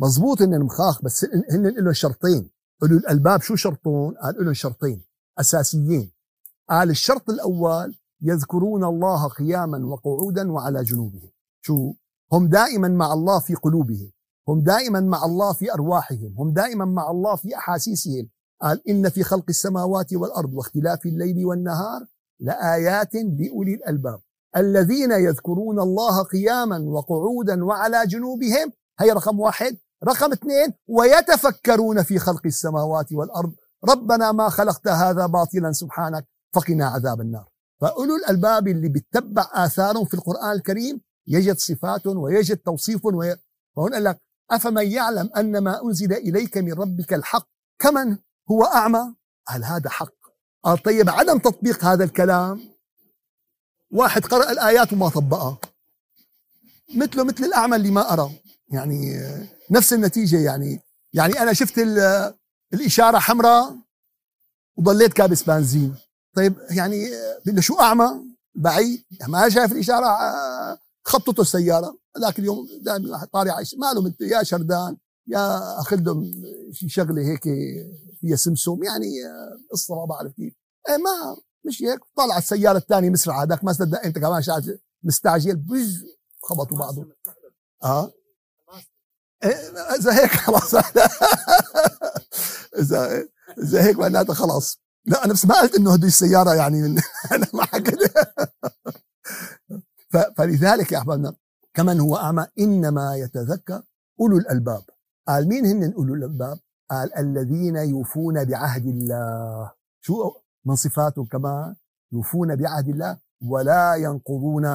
مزبوط 0.00 0.42
هن 0.42 0.60
مخاخ 0.60 1.02
بس 1.02 1.26
هن 1.50 1.66
لهم 1.66 1.92
شرطين. 1.92 2.50
اولو 2.82 2.96
الألباب 2.96 3.40
شو 3.40 3.56
شرطون؟ 3.56 4.14
قال 4.14 4.44
لهم 4.44 4.54
شرطين. 4.54 5.02
أساسيين. 5.40 6.12
قال 6.70 6.90
الشرط 6.90 7.30
الأول 7.30 7.98
يذكرون 8.22 8.84
الله 8.84 9.28
قياما 9.28 9.86
وقعودا 9.86 10.52
وعلى 10.52 10.82
جنوبهم. 10.84 11.30
شو؟ 11.60 11.92
هم 12.32 12.48
دائما 12.48 12.88
مع 12.88 13.12
الله 13.12 13.40
في 13.40 13.54
قلوبهم. 13.54 14.12
هم 14.48 14.60
دائما 14.60 15.00
مع 15.00 15.24
الله 15.24 15.52
في 15.52 15.72
أرواحهم. 15.72 16.34
هم 16.38 16.52
دائما 16.52 16.84
مع 16.84 17.10
الله 17.10 17.36
في 17.36 17.56
أحاسيسهم. 17.56 18.28
قال 18.62 18.88
إن 18.88 19.08
في 19.08 19.22
خلق 19.22 19.44
السماوات 19.48 20.12
والأرض 20.12 20.54
واختلاف 20.54 21.06
الليل 21.06 21.46
والنهار 21.46 22.06
لآيات 22.40 23.14
لأولي 23.14 23.74
الألباب. 23.74 24.20
الذين 24.56 25.12
يذكرون 25.12 25.80
الله 25.80 26.22
قياما 26.22 26.78
وقعودا 26.78 27.64
وعلى 27.64 28.06
جنوبهم. 28.06 28.72
هي 29.00 29.10
رقم 29.10 29.40
واحد. 29.40 29.78
رقم 30.04 30.32
اثنين 30.32 30.74
ويتفكرون 30.88 32.02
في 32.02 32.18
خلق 32.18 32.40
السماوات 32.46 33.12
والأرض. 33.12 33.52
ربنا 33.88 34.32
ما 34.32 34.48
خلقت 34.48 34.88
هذا 34.88 35.26
باطلا 35.26 35.72
سبحانك. 35.72 36.26
فقنا 36.54 36.86
عذاب 36.86 37.20
النار. 37.20 37.48
فأولو 37.80 38.16
الألباب 38.16 38.68
اللي 38.68 38.88
بتتبع 38.88 39.46
آثارهم 39.52 40.04
في 40.04 40.14
القرآن 40.14 40.52
الكريم 40.52 41.00
يجد 41.26 41.56
صفات 41.56 42.06
ويجد 42.06 42.56
توصيف 42.56 43.04
وي... 43.04 43.36
فهون 43.76 43.92
قال 43.94 44.04
لك 44.04 44.18
أفمن 44.50 44.86
يعلم 44.86 45.30
أن 45.36 45.58
ما 45.58 45.82
أنزل 45.84 46.12
إليك 46.12 46.58
من 46.58 46.72
ربك 46.72 47.14
الحق؟ 47.14 47.46
كمن 47.78 48.18
هو 48.50 48.64
أعمى؟ 48.64 49.14
هل 49.48 49.64
هذا 49.64 49.90
حق. 49.90 50.14
طيب 50.84 51.10
عدم 51.10 51.38
تطبيق 51.38 51.84
هذا 51.84 52.04
الكلام 52.04 52.69
واحد 53.90 54.24
قرأ 54.24 54.52
الآيات 54.52 54.92
وما 54.92 55.08
طبقها. 55.08 55.58
مثله 56.94 57.24
مثل 57.24 57.44
الأعمى 57.44 57.76
اللي 57.76 57.90
ما 57.90 58.12
أرى. 58.12 58.30
يعني 58.68 59.20
نفس 59.70 59.92
النتيجة 59.92 60.38
يعني. 60.38 60.80
يعني 61.12 61.42
أنا 61.42 61.52
شفت 61.52 61.78
الإشارة 62.74 63.18
حمراء 63.18 63.76
وضليت 64.76 65.12
كابس 65.12 65.42
بنزين. 65.42 65.94
طيب 66.36 66.54
يعني 66.70 67.10
بدنا 67.46 67.60
شو 67.60 67.74
أعمى؟ 67.74 68.10
بعيد. 68.54 69.04
ما 69.28 69.48
شايف 69.48 69.72
الإشارة 69.72 70.06
خطته 71.04 71.40
السيارة. 71.40 71.98
ذاك 72.20 72.38
اليوم 72.38 72.68
دائما 72.80 73.24
طالع 73.32 73.62
ماله 73.76 74.14
يا 74.20 74.42
شردان 74.42 74.96
يا 75.26 75.80
أخذ 75.80 75.96
لهم 75.96 76.42
شغلة 76.72 77.22
هيك 77.22 77.42
فيها 78.20 78.36
سمسم. 78.36 78.84
يعني 78.84 79.10
قصة 79.72 79.94
ما 79.94 80.04
بعرف 80.04 80.32
كيف 80.32 80.54
إيه 80.88 80.96
ما 80.96 81.36
مش 81.66 81.82
هيك؟ 81.82 82.00
طلع 82.16 82.38
السيارة 82.38 82.76
الثانية 82.78 83.10
مسرعة 83.10 83.42
هذاك 83.42 83.64
ما 83.64 83.72
صدق 83.72 84.04
أنت 84.04 84.18
كمان 84.18 84.42
شاعر 84.42 84.62
مستعجل 85.02 85.56
بج 85.56 86.04
خبطوا 86.42 86.78
بعضهم 86.78 87.12
آه. 87.84 88.12
إيه، 89.44 89.50
إذا 89.98 90.22
هيك 90.22 90.30
خلاص. 90.30 90.74
اذا 92.80 93.28
إذا 93.58 93.84
هيك 93.84 93.98
معناتها 93.98 94.34
خلاص. 94.34 94.80
لا 95.06 95.24
أنا 95.24 95.32
بس 95.32 95.46
ما 95.46 95.60
قلت 95.60 95.74
إنه 95.74 95.92
هدي 95.92 96.06
السيارة 96.06 96.54
يعني 96.54 96.82
من 96.82 97.00
أنا 97.32 97.46
ما 97.54 97.64
حكيت. 97.64 97.98
فلذلك 100.36 100.92
يا 100.92 100.98
أحبابنا 100.98 101.34
كمن 101.74 102.00
هو 102.00 102.16
أعمى 102.16 102.46
إنما 102.58 103.16
يتذكر 103.16 103.82
أولو 104.20 104.38
الألباب. 104.38 104.82
قال 105.28 105.48
مين 105.48 105.66
هن 105.66 105.92
أولو 105.92 106.14
الألباب؟ 106.14 106.58
قال 106.90 107.16
الذين 107.18 107.76
يوفون 107.76 108.44
بعهد 108.44 108.86
الله. 108.86 109.72
شو 110.00 110.32
من 110.66 110.74
صفاتهم 110.74 111.24
كمان 111.24 111.76
يوفون 112.12 112.56
بعهد 112.56 112.88
الله 112.88 113.18
ولا 113.42 113.94
ينقضون 113.94 114.66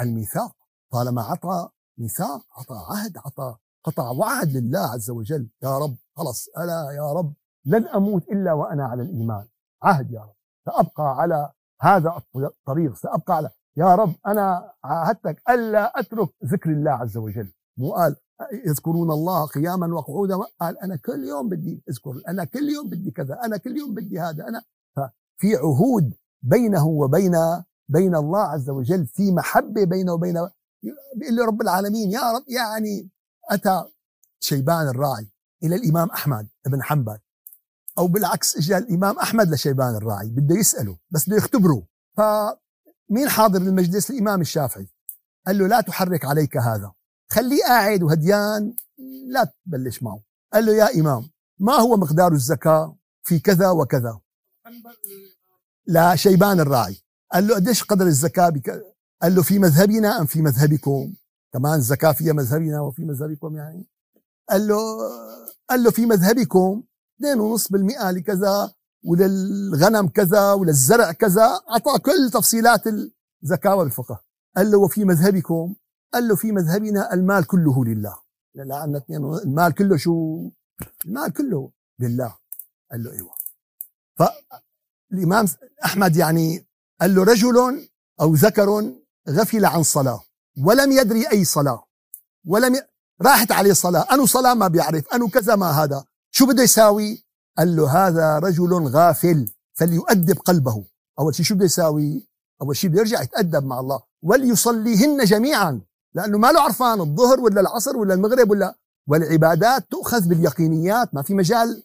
الميثاق. 0.00 0.56
طالما 0.92 1.22
عطى 1.22 1.68
ميثاق 1.98 2.46
عطى 2.58 2.74
عهد 2.90 3.18
عطى 3.18 3.56
قطع 3.84 4.10
وعد 4.10 4.48
لله 4.48 4.78
عز 4.78 5.10
وجل. 5.10 5.48
يا 5.62 5.78
رب 5.78 5.96
خلص 6.16 6.48
ألا 6.58 6.90
يا 6.90 7.12
رب 7.12 7.34
لن 7.64 7.88
أموت 7.88 8.28
إلا 8.28 8.52
وأنا 8.52 8.84
على 8.86 9.02
الإيمان. 9.02 9.46
عهد 9.82 10.10
يا 10.10 10.20
رب. 10.20 10.34
سأبقى 10.66 11.16
على 11.20 11.52
هذا 11.80 12.22
الطريق. 12.36 12.96
سأبقى 12.96 13.36
على 13.36 13.50
يا 13.76 13.94
رب 13.94 14.14
أنا 14.26 14.72
عاهدتك 14.84 15.42
ألا 15.50 16.00
أترك 16.00 16.28
ذكر 16.44 16.70
الله 16.70 16.90
عز 16.90 17.16
وجل. 17.16 17.52
مو 17.76 17.92
قال 17.92 18.16
يذكرون 18.66 19.10
الله 19.10 19.46
قياما 19.46 19.94
وقعودا. 19.94 20.36
قال 20.60 20.78
أنا 20.78 20.96
كل 20.96 21.24
يوم 21.24 21.48
بدي 21.48 21.82
أذكر 21.88 22.22
أنا 22.28 22.44
كل 22.44 22.68
يوم 22.68 22.88
بدي 22.88 23.10
كذا 23.10 23.40
أنا 23.44 23.56
كل 23.56 23.76
يوم 23.76 23.94
بدي 23.94 24.20
هذا 24.20 24.48
أنا 24.48 24.62
ففي 24.96 25.56
عهود 25.56 26.14
بينه 26.42 26.86
وبين 26.86 27.36
بين 27.88 28.14
الله 28.16 28.40
عز 28.40 28.70
وجل 28.70 29.06
في 29.06 29.32
محبة 29.32 29.84
بينه 29.84 30.12
وبين 30.12 30.34
بيقول 31.16 31.48
رب 31.48 31.60
العالمين 31.60 32.10
يا 32.10 32.32
رب 32.32 32.44
يعني 32.48 33.10
أتى 33.50 33.84
شيبان 34.40 34.88
الراعي 34.88 35.30
إلى 35.62 35.76
الإمام 35.76 36.10
أحمد 36.10 36.48
بن 36.66 36.82
حنبل 36.82 37.18
أو 37.98 38.06
بالعكس 38.06 38.56
إجا 38.56 38.78
الإمام 38.78 39.18
أحمد 39.18 39.50
لشيبان 39.50 39.94
الراعي 39.96 40.28
بده 40.28 40.54
يسأله 40.54 40.98
بس 41.10 41.28
بده 41.28 41.36
يختبره. 41.36 41.86
فمين 42.16 43.28
حاضر 43.28 43.60
المجلس 43.60 44.10
الإمام 44.10 44.40
الشافعي. 44.40 44.88
قال 45.46 45.58
له 45.58 45.66
لا 45.66 45.80
تحرك 45.80 46.24
عليك 46.24 46.56
هذا 46.56 46.92
خليه 47.30 47.64
قاعد 47.64 48.02
وهديان 48.02 48.76
لا 49.26 49.52
تبلش 49.66 50.02
معه. 50.02 50.22
قال 50.52 50.66
له 50.66 50.72
يا 50.72 51.00
إمام 51.00 51.30
ما 51.58 51.72
هو 51.72 51.96
مقدار 51.96 52.32
الزكاة 52.32 52.96
في 53.22 53.38
كذا 53.38 53.70
وكذا؟ 53.70 54.20
لا 55.86 56.16
شيبان 56.16 56.60
الراعي 56.60 57.02
قال 57.32 57.46
له 57.46 57.54
قديش 57.54 57.84
قدر 57.84 58.06
الزكاة 58.06 58.48
بك... 58.48 58.70
قال 59.22 59.34
له 59.34 59.42
في 59.42 59.58
مذهبنا 59.58 60.20
أم 60.20 60.26
في 60.26 60.42
مذهبكم؟ 60.42 61.14
كمان 61.52 61.78
الزكاة 61.78 62.12
فيها 62.12 62.32
مذهبنا 62.32 62.80
وفي 62.80 63.04
مذهبكم 63.04 63.56
يعني. 63.56 63.86
قال 64.50 64.68
له 64.68 64.78
قال 65.70 65.82
له 65.82 65.90
في 65.90 66.06
مذهبكم 66.06 66.82
2.5% 67.22 68.04
لكذا 68.04 68.72
وللغنم 69.04 70.08
كذا 70.08 70.52
وللزرع 70.52 71.12
كذا 71.12 71.60
أعطاه 71.70 71.98
كل 71.98 72.30
تفصيلات 72.32 72.82
الزكاة 73.42 73.74
والفقه. 73.74 74.20
قال 74.56 74.70
له 74.70 74.78
وفي 74.78 75.04
مذهبكم؟ 75.04 75.74
قال 76.14 76.28
له 76.28 76.36
في 76.36 76.52
مذهبنا 76.52 77.14
المال 77.14 77.46
كله 77.46 77.84
لله. 77.84 78.16
لأن 78.54 79.02
المال 79.44 79.74
كله 79.74 79.96
شو؟ 79.96 80.48
المال 81.06 81.32
كله 81.32 81.70
لله. 81.98 82.36
قال 82.90 83.02
له 83.02 83.12
إيوه. 83.12 83.39
فالإمام 84.20 85.46
أحمد 85.84 86.16
يعني 86.16 86.66
قال 87.00 87.14
له 87.14 87.24
رجل 87.24 87.88
أو 88.20 88.34
ذكر 88.34 88.92
غفل 89.28 89.64
عن 89.64 89.82
صلاة 89.82 90.20
ولم 90.64 90.92
يدري 90.92 91.30
أي 91.30 91.44
صلاة 91.44 91.84
ولم 92.46 92.74
ي... 92.74 92.80
راحت 93.22 93.52
عليه 93.52 93.72
صلاة 93.72 94.06
أنو 94.12 94.26
صلاة 94.26 94.54
ما 94.54 94.68
بيعرف 94.68 95.08
أنو 95.14 95.28
كذا 95.28 95.56
ما 95.56 95.70
هذا. 95.70 96.04
شو 96.30 96.46
بده 96.46 96.62
يساوي؟ 96.62 97.24
قال 97.58 97.76
له 97.76 98.06
هذا 98.06 98.38
رجل 98.38 98.72
غافل 98.72 99.48
فليؤدب 99.74 100.38
قلبه. 100.38 100.84
أول 101.18 101.34
شيء 101.34 101.46
شو 101.46 101.54
بده 101.54 101.64
يساوي؟ 101.64 102.28
أول 102.62 102.76
شيء 102.76 102.90
بده 102.90 103.00
يرجع 103.00 103.22
يتأدب 103.22 103.64
مع 103.64 103.80
الله. 103.80 104.00
وليصليهن 104.22 105.24
جميعا 105.24 105.80
لأنه 106.14 106.38
ما 106.38 106.52
له 106.52 106.60
عرفان 106.60 107.00
الظهر 107.00 107.40
ولا 107.40 107.60
العصر 107.60 107.96
ولا 107.96 108.14
المغرب 108.14 108.50
ولا 108.50 108.74
والعبادات 109.06 109.90
تؤخذ 109.90 110.28
باليقينيات 110.28 111.14
ما 111.14 111.22
في 111.22 111.34
مجال 111.34 111.82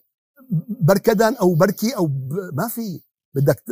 بركدا 0.80 1.36
أو 1.36 1.54
بركي 1.54 1.96
أو 1.96 2.06
ب... 2.06 2.32
ما 2.52 2.68
في. 2.68 3.02
بدك 3.34 3.62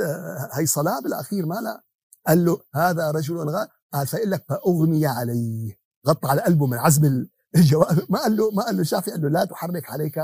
هي 0.53 0.67
صلاة 0.67 1.01
بالأخير 1.01 1.47
ما 1.47 1.55
لا. 1.55 1.85
قال 2.27 2.45
له 2.45 2.61
هذا 2.75 3.11
رجل 3.11 3.37
غا 3.37 3.69
قال 3.93 4.07
فقال 4.07 4.31
لك 4.31 4.45
فأغمي 4.49 5.07
عليه 5.07 5.79
غطى 6.09 6.29
على 6.29 6.43
قلبه 6.43 6.67
من 6.67 6.79
عزم 6.79 7.27
الجواب. 7.57 8.07
ما 8.11 8.19
قال 8.19 8.37
له 8.37 8.51
ما 8.51 8.63
قال 8.63 8.77
له 8.77 8.83
شافي. 8.83 9.11
قال 9.11 9.23
له 9.23 9.29
لا 9.29 9.45
تحرك 9.45 9.91
عليك. 9.91 10.19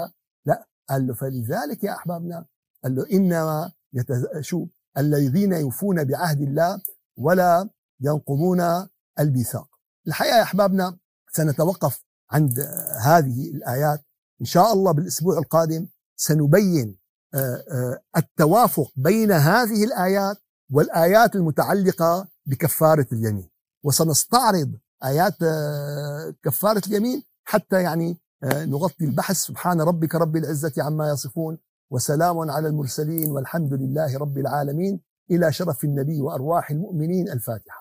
لا. 0.46 0.68
قال 0.88 1.06
له 1.06 1.14
فلذلك 1.14 1.84
يا 1.84 1.92
أحبابنا. 1.92 2.46
قال 2.84 2.94
له 2.94 3.06
إنما 3.12 3.72
يتز... 3.92 4.26
شو؟ 4.40 4.66
الذين 4.98 5.52
يوفون 5.52 6.04
بعهد 6.04 6.40
الله 6.40 6.82
ولا 7.18 7.68
ينقضون 8.00 8.88
الميثاق 9.18 9.68
الحقيقة 10.06 10.36
يا 10.36 10.42
أحبابنا 10.42 10.98
سنتوقف 11.32 12.04
عند 12.30 12.60
هذه 13.02 13.50
الآيات 13.50 14.04
إن 14.40 14.46
شاء 14.46 14.72
الله 14.72 14.92
بالأسبوع 14.92 15.38
القادم 15.38 15.86
سنبين 16.20 16.96
آه، 17.34 17.38
آه، 17.38 18.00
التوافق 18.16 18.92
بين 18.96 19.32
هذه 19.32 19.84
الآيات 19.84 20.36
والآيات 20.72 21.36
المتعلقة 21.36 22.28
بكفارة 22.46 23.06
اليمين. 23.12 23.50
وسنستعرض 23.84 24.72
آيات 25.04 25.42
آه، 25.42 26.34
كفارة 26.44 26.82
اليمين 26.86 27.22
حتى 27.44 27.82
يعني 27.82 28.16
نغطي 28.44 29.04
البحث. 29.04 29.36
سبحان 29.36 29.80
ربك 29.80 30.14
رب 30.14 30.36
العزة 30.36 30.72
عما 30.78 31.10
يصفون 31.10 31.58
وسلام 31.90 32.50
على 32.50 32.68
المرسلين 32.68 33.30
والحمد 33.30 33.74
لله 33.74 34.18
رب 34.18 34.38
العالمين. 34.38 35.00
إلى 35.30 35.52
شرف 35.52 35.84
النبي 35.84 36.20
وأرواح 36.20 36.70
المؤمنين 36.70 37.28
الفاتحة. 37.28 37.79